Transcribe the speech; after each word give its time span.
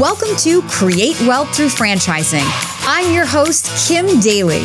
Welcome 0.00 0.34
to 0.38 0.62
Create 0.62 1.20
Wealth 1.26 1.54
Through 1.54 1.66
Franchising. 1.66 2.40
I'm 2.86 3.12
your 3.12 3.26
host, 3.26 3.86
Kim 3.86 4.18
Daly. 4.18 4.62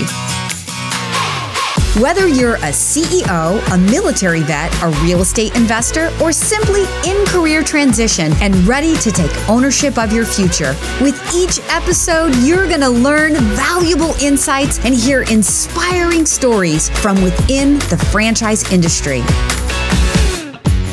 Whether 2.01 2.29
you're 2.29 2.55
a 2.55 2.71
CEO, 2.71 3.59
a 3.73 3.77
military 3.77 4.43
vet, 4.43 4.73
a 4.81 4.87
real 5.03 5.19
estate 5.19 5.53
investor, 5.57 6.09
or 6.21 6.31
simply 6.31 6.83
in 7.05 7.25
career 7.25 7.63
transition 7.63 8.31
and 8.35 8.55
ready 8.65 8.95
to 8.95 9.11
take 9.11 9.49
ownership 9.49 9.97
of 9.97 10.13
your 10.13 10.23
future, 10.23 10.73
with 11.01 11.19
each 11.35 11.59
episode, 11.69 12.33
you're 12.37 12.69
going 12.69 12.79
to 12.79 12.89
learn 12.89 13.33
valuable 13.33 14.15
insights 14.21 14.79
and 14.85 14.95
hear 14.95 15.23
inspiring 15.23 16.25
stories 16.25 16.87
from 17.01 17.21
within 17.21 17.73
the 17.89 17.97
franchise 18.09 18.71
industry. 18.71 19.21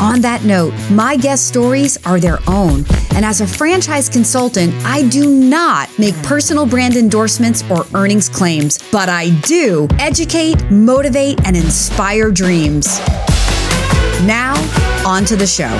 On 0.02 0.20
that 0.22 0.42
note, 0.42 0.74
my 0.90 1.14
guest 1.14 1.46
stories 1.46 1.96
are 2.04 2.18
their 2.18 2.40
own. 2.48 2.84
And 3.14 3.24
as 3.24 3.40
a 3.40 3.46
franchise 3.46 4.08
consultant, 4.08 4.74
I 4.84 5.08
do 5.08 5.30
not 5.30 5.96
make 5.96 6.20
personal 6.24 6.66
brand 6.66 6.96
endorsements 6.96 7.62
or 7.70 7.86
earnings 7.94 8.28
claims, 8.28 8.80
but 8.90 9.08
I 9.08 9.30
do 9.42 9.86
educate, 10.00 10.60
motivate, 10.72 11.46
and 11.46 11.56
inspire 11.56 12.32
dreams. 12.32 12.98
Now, 14.26 14.54
on 15.06 15.24
to 15.26 15.36
the 15.36 15.46
show. 15.46 15.70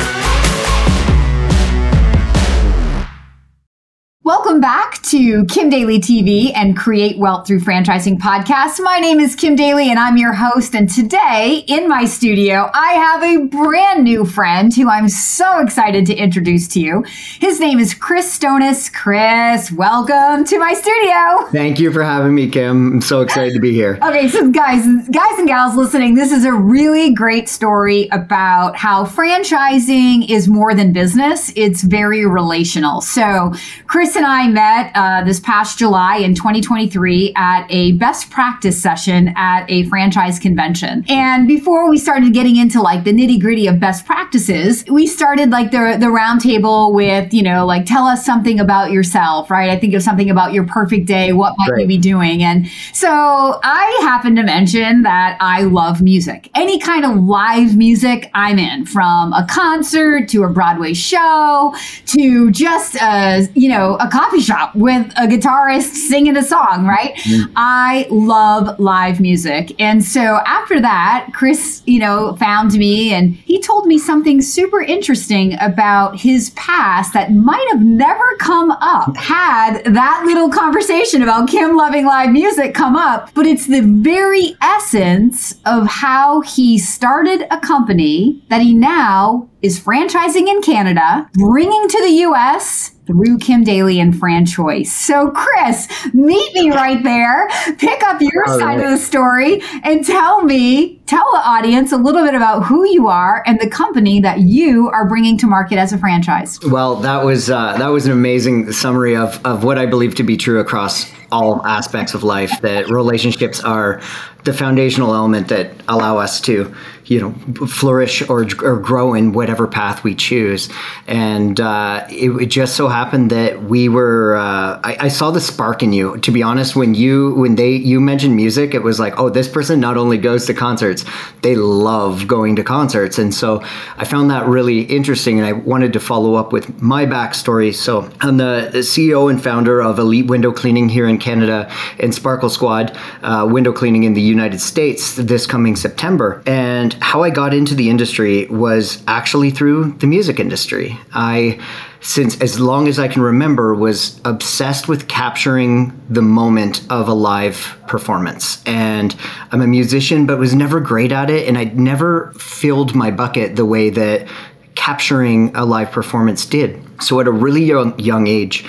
Welcome 4.53 4.61
back 4.61 5.01
to 5.05 5.47
Kim 5.47 5.71
Daly 5.71 5.99
TV 5.99 6.53
and 6.55 6.77
Create 6.77 7.17
Wealth 7.17 7.47
Through 7.47 7.61
Franchising 7.61 8.19
podcast. 8.19 8.85
My 8.85 8.99
name 8.99 9.19
is 9.19 9.35
Kim 9.35 9.57
Daly 9.57 9.89
and 9.89 9.99
I'm 9.99 10.19
your 10.19 10.35
host. 10.35 10.75
And 10.75 10.91
today 10.91 11.65
in 11.69 11.89
my 11.89 12.05
studio, 12.05 12.69
I 12.75 12.93
have 12.93 13.23
a 13.23 13.47
brand 13.47 14.05
new 14.05 14.27
friend 14.27 14.75
who 14.75 14.91
I'm 14.91 15.09
so 15.09 15.61
excited 15.61 16.05
to 16.05 16.15
introduce 16.15 16.69
to 16.69 16.81
you. 16.81 17.03
His 17.41 17.61
name 17.61 17.79
is 17.79 17.95
Chris 17.95 18.39
Stoness. 18.39 18.93
Chris, 18.93 19.73
welcome 19.73 20.45
to 20.45 20.59
my 20.59 20.75
studio. 20.75 21.51
Thank 21.51 21.81
you 21.81 21.91
for 21.91 22.03
having 22.03 22.35
me, 22.35 22.51
Kim. 22.51 22.93
I'm 22.93 23.01
so 23.01 23.23
excited 23.23 23.55
to 23.55 23.61
be 23.61 23.73
here. 23.73 23.99
Okay, 24.13 24.29
so 24.29 24.51
guys, 24.51 24.85
guys 25.09 25.39
and 25.39 25.49
gals 25.49 25.75
listening, 25.75 26.15
this 26.15 26.33
is 26.33 26.45
a 26.45 26.53
really 26.53 27.15
great 27.15 27.49
story 27.49 28.09
about 28.13 28.77
how 28.77 29.07
franchising 29.07 30.29
is 30.29 30.49
more 30.49 30.75
than 30.75 30.93
business. 30.93 31.51
It's 31.57 31.83
very 31.83 32.27
relational. 32.27 33.01
So, 33.01 33.55
Chris 33.87 34.03
Chris 34.03 34.17
and 34.17 34.27
I 34.27 34.42
met 34.49 34.93
uh, 34.95 35.23
this 35.25 35.41
past 35.41 35.79
July 35.79 36.17
in 36.19 36.35
2023 36.35 37.33
at 37.37 37.67
a 37.71 37.93
best 37.93 38.31
practice 38.31 38.81
session 38.81 39.33
at 39.37 39.65
a 39.69 39.85
franchise 39.89 40.39
convention. 40.39 41.05
And 41.09 41.47
before 41.47 41.91
we 41.91 41.99
started 41.99 42.33
getting 42.33 42.57
into 42.57 42.81
like 42.81 43.05
the 43.05 43.13
nitty 43.13 43.41
gritty 43.41 43.67
of 43.67 43.81
best 43.81 44.07
practices, 44.07 44.85
we 44.89 45.07
started 45.07 45.51
like 45.51 45.71
the 45.71 45.97
the 45.99 46.07
roundtable 46.07 46.93
with 46.93 47.33
you 47.33 47.43
know 47.43 47.67
like 47.67 47.87
tell 47.87 48.05
us 48.05 48.25
something 48.25 48.59
about 48.61 48.91
yourself, 48.91 49.51
right? 49.51 49.71
I 49.71 49.79
think 49.79 49.95
of 49.95 50.03
something 50.03 50.31
about 50.31 50.53
your 50.53 50.65
perfect 50.65 51.07
day. 51.07 51.33
What 51.33 51.55
might 51.59 51.81
you 51.81 51.87
be 51.87 51.99
doing? 51.99 52.43
And 52.43 52.69
so 52.93 53.61
I 53.63 53.99
happened 54.03 54.37
to 54.37 54.43
mention 54.43 55.03
that 55.03 55.37
I 55.41 55.63
love 55.63 56.03
music. 56.03 56.51
Any 56.55 56.79
kind 56.79 57.05
of 57.05 57.17
live 57.25 57.77
music, 57.77 58.31
I'm 58.35 58.59
in. 58.59 58.87
From 58.87 59.33
a 59.33 59.47
concert 59.49 60.29
to 60.29 60.45
a 60.45 60.49
Broadway 60.49 60.95
show 60.95 61.75
to 62.07 62.51
just 62.51 62.97
a 62.97 63.49
you 63.55 63.69
know 63.69 63.97
a 63.97 64.09
coffee 64.09 64.32
shop 64.41 64.75
with 64.75 65.07
a 65.17 65.27
guitarist 65.27 65.95
singing 65.95 66.37
a 66.37 66.43
song, 66.43 66.87
right? 66.87 67.15
Mm. 67.17 67.53
I 67.57 68.07
love 68.11 68.79
live 68.79 69.21
music. 69.21 69.75
And 69.81 70.05
so 70.05 70.41
after 70.47 70.81
that, 70.81 71.31
Chris, 71.33 71.83
you 71.87 71.99
know, 71.99 72.37
found 72.37 72.73
me 72.75 73.13
and 73.13 73.35
he 73.35 73.61
told 73.61 73.87
me 73.87 73.99
something 73.99 74.43
super 74.43 74.81
interesting 74.81 75.57
about 75.61 76.21
his 76.21 76.51
past 76.51 77.13
that 77.15 77.33
might 77.33 77.67
have 77.71 77.83
never 77.83 78.37
come 78.39 78.71
up 78.73 79.17
had 79.17 79.83
that 79.85 80.23
little 80.27 80.51
conversation 80.51 81.23
about 81.23 81.49
Kim 81.49 81.77
loving 81.77 82.07
live 82.07 82.31
music 82.31 82.75
come 82.75 82.97
up. 82.97 83.31
But 83.35 83.47
it's 83.47 83.67
the 83.67 83.81
very 83.81 84.57
essence 84.63 85.55
of 85.65 85.87
how 85.87 86.41
he 86.43 86.79
started 86.79 87.47
a 87.51 87.59
company 87.59 88.43
that 88.49 88.61
he 88.61 88.75
now 88.75 89.49
is 89.63 89.79
franchising 89.79 90.49
in 90.49 90.61
Canada, 90.61 91.29
bringing 91.35 91.89
to 91.89 91.99
the 92.03 92.23
US 92.27 92.93
through 93.07 93.39
Kim 93.39 93.65
Daly 93.65 94.01
and 94.01 94.15
FranChoice. 94.15 94.87
So, 94.87 95.31
Chris, 95.31 95.89
meet 96.15 96.55
me 96.55 96.71
right 96.71 97.03
there. 97.03 97.49
Pick 97.79 98.03
up 98.05 98.21
your 98.21 98.49
All 98.49 98.59
side 98.59 98.79
right. 98.79 98.85
of 98.85 98.91
the 98.91 98.99
story 98.99 99.61
and 99.83 100.05
tell 100.05 100.43
me, 100.43 101.01
tell 101.07 101.25
the 101.33 101.43
audience 101.45 101.93
a 101.93 101.97
little 101.97 102.25
bit 102.25 102.35
about 102.35 102.65
who 102.65 102.89
you 102.89 103.09
are 103.09 103.43
and 103.47 103.61
the 103.61 103.69
company 103.69 104.21
that 104.21 104.41
you 104.41 104.89
are 104.91 105.09
bringing 105.09 105.37
to 105.39 105.47
market 105.47 105.79
as 105.79 105.93
a 105.93 105.99
franchise. 105.99 106.61
Well, 106.63 106.97
that 106.97 107.25
was 107.25 107.51
uh, 107.51 107.77
that 107.79 107.89
was 107.89 108.07
an 108.07 108.13
amazing 108.13 108.73
summary 108.73 109.17
of 109.17 109.45
of 109.45 109.65
what 109.65 109.79
I 109.79 109.87
believe 109.87 110.15
to 110.17 110.23
be 110.23 110.37
true 110.37 110.61
across 110.61 111.13
all 111.33 111.65
aspects 111.67 112.15
of 112.15 112.23
life. 112.23 112.61
That 112.61 112.89
relationships 112.89 113.65
are 113.65 114.01
the 114.45 114.53
foundational 114.53 115.15
element 115.15 115.49
that 115.49 115.71
allow 115.89 116.19
us 116.19 116.41
to 116.41 116.75
you 117.07 117.21
know 117.21 117.67
flourish 117.67 118.29
or, 118.29 118.47
or 118.63 118.79
grow 118.79 119.15
in 119.15 119.33
whatever 119.33 119.67
path 119.67 120.03
we 120.05 120.15
choose. 120.15 120.69
And 121.07 121.61
uh, 121.61 122.07
it, 122.09 122.31
it, 122.31 122.47
just 122.47 122.77
so 122.77 122.89
happened 122.89 123.31
that 123.31 123.63
we 123.65 123.89
were 123.89 124.37
uh, 124.37 124.81
I, 124.83 124.97
I, 125.01 125.09
saw 125.09 125.31
the 125.31 125.41
spark 125.41 125.83
in 125.83 125.93
you. 125.93 126.17
To 126.19 126.31
be 126.31 126.43
honest 126.43 126.77
when 126.77 126.95
you 126.95 127.35
when 127.35 127.57
they 127.57 127.73
you 127.73 128.01
mentioned 128.01 128.37
music 128.37 128.75
it 128.75 128.83
was 128.83 129.01
like 129.01 129.19
oh 129.19 129.29
this 129.29 129.49
person 129.49 129.81
not 129.81 129.97
only 129.97 130.17
goes 130.17 130.47
to 130.47 130.55
concerts 130.55 131.05
they 131.43 131.55
love 131.57 132.27
going 132.27 132.57
to 132.57 132.65
concerts. 132.65 133.19
And 133.19 133.35
so 133.35 133.63
I 133.97 134.05
found 134.05 134.31
that 134.31 134.47
really 134.47 134.83
interesting 134.83 135.39
and 135.39 135.47
I 135.47 135.53
wanted 135.53 135.93
to 135.95 136.01
follow 136.01 136.35
up 136.35 136.53
with 136.53 136.81
my 136.81 137.05
backstory. 137.05 137.75
So 137.75 138.11
I'm 138.21 138.37
the 138.37 138.71
CEO 138.75 139.31
and 139.31 139.43
founder 139.43 139.83
of 139.83 139.99
Elite 139.99 140.27
Window 140.27 140.53
Cleaning 140.53 140.89
here 140.89 141.07
in 141.07 141.19
Canada 141.23 141.73
and 141.99 142.15
Sparkle 142.15 142.51
Squad 142.51 142.99
uh, 143.23 143.49
window 143.51 143.73
cleaning 143.73 144.05
in 144.05 144.13
the 144.13 144.21
United 144.21 144.61
States 144.61 145.17
this 145.17 145.47
coming 145.47 145.77
September 145.77 146.43
and 146.47 146.95
how 146.95 147.23
I 147.23 147.31
got 147.31 147.55
into 147.55 147.75
the 147.75 147.89
industry 147.89 148.47
was 148.47 149.03
actually 149.07 149.51
through 149.51 149.93
the 149.93 150.07
music 150.07 150.39
industry. 150.39 150.99
I, 151.13 151.61
since 152.01 152.41
as 152.41 152.59
long 152.59 152.89
as 152.89 152.99
I 152.99 153.09
can 153.09 153.23
remember, 153.23 153.75
was 153.75 154.21
obsessed 154.25 154.89
with 154.89 155.09
capturing 155.09 155.99
the 156.11 156.23
moment 156.23 156.83
of 156.91 157.09
a 157.09 157.15
live 157.15 157.79
performance. 157.87 158.63
And 158.67 159.15
I'm 159.53 159.63
a 159.63 159.67
musician, 159.67 160.27
but 160.27 160.39
was 160.39 160.55
never 160.55 160.81
great 160.81 161.13
at 161.13 161.31
it. 161.31 161.49
And 161.49 161.57
I 161.57 161.65
never 161.65 162.33
filled 162.33 162.95
my 162.95 163.11
bucket 163.11 163.57
the 163.57 163.65
way 163.65 163.91
that 163.91 164.27
capturing 164.75 165.55
a 165.55 165.65
live 165.65 165.91
performance 165.91 166.45
did. 166.45 166.83
So 167.03 167.21
at 167.21 167.27
a 167.29 167.33
really 167.33 167.65
young, 167.65 167.99
young 167.99 168.27
age, 168.27 168.65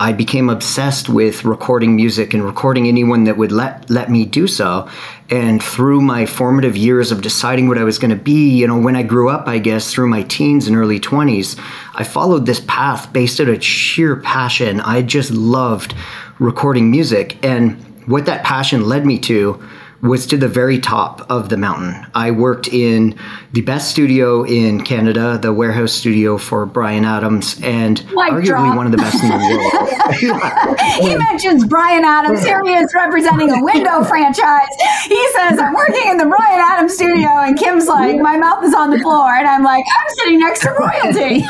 I 0.00 0.12
became 0.12 0.48
obsessed 0.48 1.08
with 1.08 1.44
recording 1.44 1.96
music 1.96 2.32
and 2.32 2.44
recording 2.44 2.86
anyone 2.86 3.24
that 3.24 3.36
would 3.36 3.50
let 3.50 3.90
let 3.90 4.10
me 4.10 4.24
do 4.24 4.46
so. 4.46 4.88
And 5.28 5.62
through 5.62 6.00
my 6.00 6.24
formative 6.24 6.76
years 6.76 7.10
of 7.10 7.20
deciding 7.20 7.66
what 7.66 7.78
I 7.78 7.84
was 7.84 7.98
going 7.98 8.10
to 8.10 8.16
be, 8.16 8.48
you 8.50 8.68
know, 8.68 8.78
when 8.78 8.94
I 8.94 9.02
grew 9.02 9.28
up, 9.28 9.48
I 9.48 9.58
guess 9.58 9.92
through 9.92 10.08
my 10.08 10.22
teens 10.22 10.68
and 10.68 10.76
early 10.76 11.00
20s, 11.00 11.58
I 11.94 12.04
followed 12.04 12.46
this 12.46 12.60
path 12.60 13.12
based 13.12 13.40
on 13.40 13.48
a 13.48 13.60
sheer 13.60 14.14
passion. 14.16 14.80
I 14.80 15.02
just 15.02 15.32
loved 15.32 15.94
recording 16.38 16.90
music 16.90 17.44
and 17.44 17.76
what 18.06 18.26
that 18.26 18.44
passion 18.44 18.86
led 18.86 19.04
me 19.04 19.18
to 19.18 19.62
was 20.00 20.26
to 20.26 20.36
the 20.36 20.46
very 20.46 20.78
top 20.78 21.28
of 21.28 21.48
the 21.48 21.56
mountain. 21.56 22.06
I 22.14 22.30
worked 22.30 22.68
in 22.68 23.18
the 23.52 23.62
best 23.62 23.90
studio 23.90 24.44
in 24.44 24.84
Canada, 24.84 25.38
the 25.40 25.52
warehouse 25.52 25.92
studio 25.92 26.38
for 26.38 26.66
Bryan 26.66 27.04
Adams, 27.04 27.60
and 27.64 28.04
Mic 28.06 28.14
arguably 28.32 28.44
drop. 28.44 28.76
one 28.76 28.86
of 28.86 28.92
the 28.92 28.98
best 28.98 29.20
in 29.22 29.28
the 29.28 29.36
world. 30.30 30.78
he 31.00 31.16
mentions 31.16 31.64
Bryan 31.64 32.04
Adams. 32.04 32.44
Here 32.44 32.62
he 32.64 32.74
is 32.74 32.92
representing 32.94 33.50
a 33.50 33.62
window 33.62 34.04
franchise. 34.08 34.68
He 35.06 35.28
says, 35.32 35.58
I'm 35.58 35.74
working 35.74 36.08
in 36.08 36.16
the 36.16 36.26
Bryan 36.26 36.60
Adams 36.60 36.94
studio, 36.94 37.28
and 37.28 37.58
Kim's 37.58 37.86
like, 37.88 38.20
my 38.20 38.36
mouth 38.36 38.62
is 38.64 38.74
on 38.74 38.90
the 38.90 38.98
floor, 39.00 39.30
and 39.34 39.48
I'm 39.48 39.64
like, 39.64 39.84
I'm 39.84 40.14
sitting 40.16 40.38
next 40.38 40.60
to 40.60 40.70
royalty. 40.78 41.44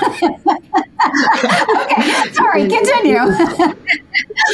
okay, 1.84 2.32
sorry, 2.32 2.68
continue. 2.68 3.18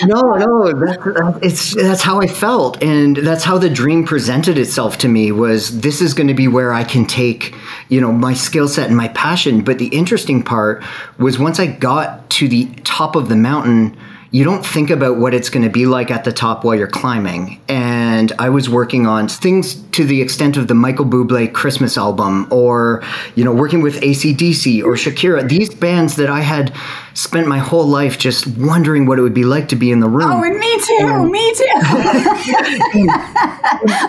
No, 0.04 0.20
no, 0.36 0.72
that's, 0.72 1.38
it's 1.42 1.74
that's 1.74 2.02
how 2.02 2.20
I 2.20 2.26
felt, 2.26 2.82
and 2.82 3.16
that's 3.16 3.44
how 3.44 3.58
the 3.58 3.70
dream 3.70 4.04
presented 4.04 4.58
itself 4.58 4.98
to 4.98 5.08
me. 5.08 5.32
Was 5.32 5.80
this 5.80 6.00
is 6.00 6.14
going 6.14 6.28
to 6.28 6.34
be 6.34 6.48
where 6.48 6.72
I 6.72 6.84
can 6.84 7.06
take, 7.06 7.54
you 7.88 8.00
know, 8.00 8.12
my 8.12 8.34
skill 8.34 8.68
set 8.68 8.88
and 8.88 8.96
my 8.96 9.08
passion. 9.08 9.62
But 9.62 9.78
the 9.78 9.88
interesting 9.88 10.42
part 10.42 10.84
was 11.18 11.38
once 11.38 11.58
I 11.58 11.66
got 11.66 12.28
to 12.30 12.48
the 12.48 12.66
top 12.84 13.16
of 13.16 13.28
the 13.28 13.36
mountain 13.36 13.96
you 14.34 14.42
don't 14.42 14.66
think 14.66 14.90
about 14.90 15.16
what 15.16 15.32
it's 15.32 15.48
going 15.48 15.62
to 15.62 15.70
be 15.70 15.86
like 15.86 16.10
at 16.10 16.24
the 16.24 16.32
top 16.32 16.64
while 16.64 16.74
you're 16.74 16.88
climbing. 16.88 17.60
And 17.68 18.32
I 18.40 18.48
was 18.48 18.68
working 18.68 19.06
on 19.06 19.28
things 19.28 19.76
to 19.92 20.04
the 20.04 20.20
extent 20.20 20.56
of 20.56 20.66
the 20.66 20.74
Michael 20.74 21.04
Bublé 21.04 21.52
Christmas 21.52 21.96
album, 21.96 22.48
or 22.50 23.04
you 23.36 23.44
know, 23.44 23.54
working 23.54 23.80
with 23.80 24.00
ACDC 24.00 24.82
or 24.82 24.94
Shakira. 24.94 25.48
These 25.48 25.72
bands 25.72 26.16
that 26.16 26.30
I 26.30 26.40
had 26.40 26.74
spent 27.14 27.46
my 27.46 27.58
whole 27.58 27.86
life 27.86 28.18
just 28.18 28.48
wondering 28.58 29.06
what 29.06 29.20
it 29.20 29.22
would 29.22 29.34
be 29.34 29.44
like 29.44 29.68
to 29.68 29.76
be 29.76 29.92
in 29.92 30.00
the 30.00 30.08
room. 30.08 30.32
Oh, 30.32 30.42
and 30.42 30.58
me 30.58 30.80
too. 30.80 30.98
And, 31.00 31.30
me 31.30 31.54
too. 31.54 31.64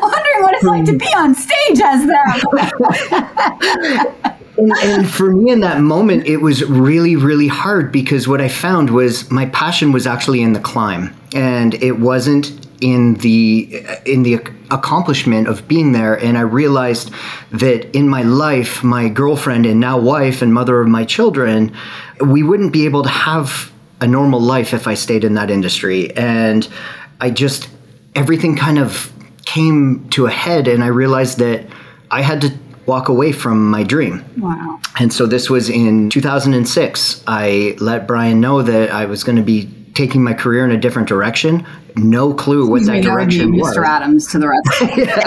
wondering 0.01 0.41
what 0.41 0.55
it's 0.55 0.63
like 0.63 0.85
to 0.85 0.97
be 0.97 1.05
on 1.05 1.35
stage 1.35 1.79
as 1.83 2.07
them. 2.07 2.25
and, 4.57 4.71
and 4.83 5.09
for 5.09 5.31
me 5.31 5.51
in 5.51 5.61
that 5.61 5.81
moment, 5.81 6.27
it 6.27 6.37
was 6.37 6.63
really, 6.65 7.15
really 7.15 7.47
hard 7.47 7.91
because 7.91 8.27
what 8.27 8.41
I 8.41 8.47
found 8.47 8.89
was 8.89 9.29
my 9.29 9.47
passion 9.47 9.91
was 9.91 10.07
actually 10.07 10.41
in 10.41 10.53
the 10.53 10.59
climb, 10.59 11.15
and 11.33 11.73
it 11.75 11.99
wasn't 11.99 12.65
in 12.81 13.15
the 13.15 13.83
in 14.05 14.23
the 14.23 14.35
accomplishment 14.71 15.47
of 15.47 15.67
being 15.67 15.91
there. 15.91 16.13
And 16.15 16.37
i 16.37 16.41
realized 16.41 17.11
that 17.51 17.95
in 17.95 18.09
my 18.09 18.23
life 18.23 18.83
my 18.83 19.07
girlfriend 19.09 19.65
and 19.65 19.79
now 19.79 19.97
wife 19.97 20.41
and 20.41 20.53
mother 20.53 20.81
of 20.81 20.87
my 20.87 21.05
children 21.05 21.75
we 22.19 22.43
wouldn't 22.43 22.73
be 22.73 22.85
able 22.85 23.03
to 23.03 23.09
have 23.09 23.71
a 24.01 24.07
normal 24.07 24.39
life 24.39 24.73
if 24.73 24.87
i 24.87 24.93
stayed 24.93 25.23
in 25.23 25.35
that 25.35 25.49
industry. 25.49 26.15
And 26.17 26.67
i 27.21 27.29
just 27.29 27.69
everything 28.13 28.55
kind 28.55 28.77
of 28.77 29.11
came 29.45 30.09
to 30.09 30.25
a 30.25 30.31
head. 30.31 30.67
And 30.67 30.83
i 30.83 30.87
realized 30.87 31.37
that 31.39 31.65
i 32.11 32.21
had 32.21 32.41
to 32.41 32.49
walk 32.85 33.09
away 33.09 33.31
from 33.31 33.69
my 33.69 33.83
dream. 33.83 34.23
Wow. 34.37 34.79
And 34.99 35.11
so 35.11 35.25
this 35.25 35.49
was 35.49 35.69
in 35.69 36.09
2006. 36.09 37.23
I 37.27 37.75
let 37.79 38.07
Bryan 38.07 38.39
know 38.39 38.61
that 38.61 38.91
I 38.91 39.05
was 39.05 39.23
going 39.23 39.37
to 39.37 39.43
be 39.43 39.69
taking 39.95 40.23
my 40.23 40.33
career 40.33 40.65
in 40.65 40.71
a 40.71 40.77
different 40.77 41.07
direction. 41.07 41.65
No 41.95 42.33
clue 42.33 42.69
what 42.69 42.85
that 42.85 43.01
direction 43.01 43.51
that 43.51 43.61
was. 43.61 43.77
Mr. 43.77 43.85
Adams 43.85 44.27
to 44.27 44.39
the 44.39 44.49
rest. 44.49 44.81
yeah, 44.97 45.21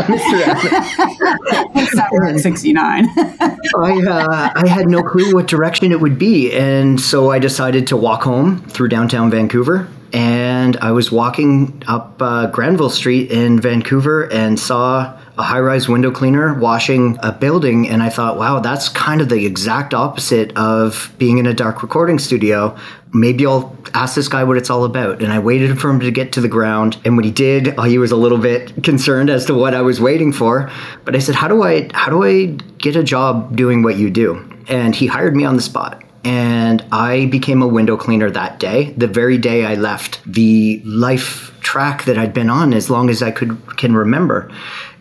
Mr. 1.74 2.02
Adams. 2.22 2.42
69. 2.42 3.08
I, 3.16 4.02
uh, 4.06 4.50
I 4.54 4.68
had 4.68 4.88
no 4.88 5.02
clue 5.02 5.34
what 5.34 5.46
direction 5.46 5.90
it 5.90 6.00
would 6.00 6.18
be. 6.18 6.52
And 6.52 7.00
so 7.00 7.30
I 7.30 7.38
decided 7.38 7.86
to 7.88 7.96
walk 7.96 8.22
home 8.22 8.58
through 8.64 8.88
downtown 8.88 9.30
Vancouver. 9.30 9.88
And 10.12 10.76
I 10.78 10.92
was 10.92 11.10
walking 11.10 11.82
up 11.86 12.20
uh, 12.20 12.46
Granville 12.46 12.90
Street 12.90 13.30
in 13.30 13.60
Vancouver 13.60 14.30
and 14.32 14.58
saw 14.60 15.18
a 15.38 15.42
high 15.42 15.60
rise 15.60 15.88
window 15.88 16.10
cleaner 16.10 16.52
washing 16.54 17.16
a 17.22 17.30
building. 17.30 17.88
And 17.88 18.02
I 18.02 18.10
thought, 18.10 18.36
wow, 18.36 18.58
that's 18.58 18.88
kind 18.88 19.20
of 19.20 19.28
the 19.28 19.46
exact 19.46 19.94
opposite 19.94 20.54
of 20.56 21.14
being 21.16 21.38
in 21.38 21.46
a 21.46 21.54
dark 21.54 21.82
recording 21.82 22.18
studio. 22.18 22.76
Maybe 23.14 23.46
I'll 23.46 23.74
ask 23.94 24.16
this 24.16 24.26
guy 24.26 24.42
what 24.42 24.56
it's 24.56 24.68
all 24.68 24.84
about. 24.84 25.22
And 25.22 25.32
I 25.32 25.38
waited 25.38 25.80
for 25.80 25.90
him 25.90 26.00
to 26.00 26.10
get 26.10 26.32
to 26.32 26.40
the 26.40 26.48
ground. 26.48 26.98
And 27.04 27.16
when 27.16 27.24
he 27.24 27.30
did, 27.30 27.74
oh, 27.78 27.84
he 27.84 27.98
was 27.98 28.10
a 28.10 28.16
little 28.16 28.38
bit 28.38 28.82
concerned 28.82 29.30
as 29.30 29.46
to 29.46 29.54
what 29.54 29.74
I 29.74 29.80
was 29.80 30.00
waiting 30.00 30.32
for. 30.32 30.70
But 31.04 31.14
I 31.14 31.20
said, 31.20 31.36
how 31.36 31.46
do 31.46 31.62
I, 31.62 31.88
how 31.94 32.10
do 32.10 32.24
I 32.24 32.46
get 32.78 32.96
a 32.96 33.04
job 33.04 33.56
doing 33.56 33.82
what 33.82 33.96
you 33.96 34.10
do? 34.10 34.44
And 34.68 34.94
he 34.94 35.06
hired 35.06 35.36
me 35.36 35.44
on 35.44 35.54
the 35.54 35.62
spot 35.62 36.02
and 36.24 36.84
I 36.92 37.26
became 37.26 37.62
a 37.62 37.66
window 37.66 37.96
cleaner 37.96 38.30
that 38.30 38.58
day, 38.58 38.92
the 38.96 39.06
very 39.06 39.38
day 39.38 39.64
I 39.64 39.74
left 39.74 40.20
the 40.26 40.82
life 40.84 41.58
track 41.60 42.04
that 42.04 42.18
I'd 42.18 42.34
been 42.34 42.50
on 42.50 42.74
as 42.74 42.90
long 42.90 43.08
as 43.08 43.22
I 43.22 43.30
could 43.30 43.58
can 43.76 43.94
remember. 43.94 44.50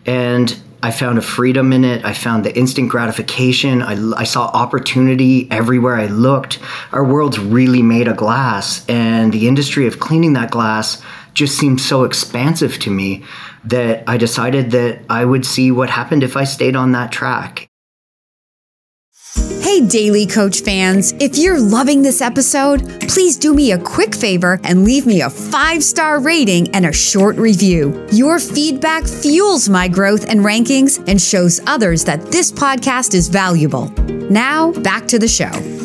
And 0.06 0.58
I 0.82 0.92
found 0.92 1.18
a 1.18 1.22
freedom 1.22 1.72
in 1.72 1.84
it. 1.84 2.04
I 2.04 2.12
found 2.12 2.44
the 2.44 2.56
instant 2.56 2.88
gratification. 2.88 3.82
I, 3.82 4.20
I, 4.20 4.24
saw 4.24 4.46
opportunity 4.46 5.50
everywhere 5.50 5.96
I 5.96 6.06
looked. 6.06 6.60
Our 6.92 7.04
world's 7.04 7.38
really 7.38 7.82
made 7.82 8.06
of 8.06 8.16
glass, 8.16 8.88
and 8.88 9.32
the 9.32 9.48
industry 9.48 9.88
of 9.88 9.98
cleaning 9.98 10.34
that 10.34 10.52
glass 10.52 11.02
just 11.34 11.58
seemed 11.58 11.80
so 11.80 12.04
expansive 12.04 12.78
to 12.80 12.90
me 12.90 13.24
that 13.64 14.04
I 14.06 14.16
decided 14.16 14.70
that 14.70 15.00
I 15.10 15.24
would 15.24 15.44
see 15.44 15.70
what 15.72 15.90
happened 15.90 16.22
if 16.22 16.36
I 16.36 16.44
stayed 16.44 16.76
on 16.76 16.92
that 16.92 17.10
track. 17.10 17.67
Hey, 19.78 19.86
Daily 19.86 20.26
Coach 20.26 20.62
fans, 20.62 21.12
if 21.20 21.38
you're 21.38 21.56
loving 21.56 22.02
this 22.02 22.20
episode, 22.20 23.00
please 23.02 23.36
do 23.36 23.54
me 23.54 23.70
a 23.70 23.78
quick 23.78 24.12
favor 24.12 24.58
and 24.64 24.82
leave 24.82 25.06
me 25.06 25.20
a 25.20 25.30
five 25.30 25.84
star 25.84 26.18
rating 26.18 26.68
and 26.74 26.84
a 26.84 26.92
short 26.92 27.36
review. 27.36 28.04
Your 28.10 28.40
feedback 28.40 29.06
fuels 29.06 29.68
my 29.68 29.86
growth 29.86 30.28
and 30.28 30.40
rankings 30.40 30.98
and 31.06 31.22
shows 31.22 31.60
others 31.68 32.02
that 32.06 32.26
this 32.32 32.50
podcast 32.50 33.14
is 33.14 33.28
valuable. 33.28 33.88
Now, 34.28 34.72
back 34.72 35.06
to 35.06 35.18
the 35.20 35.28
show 35.28 35.77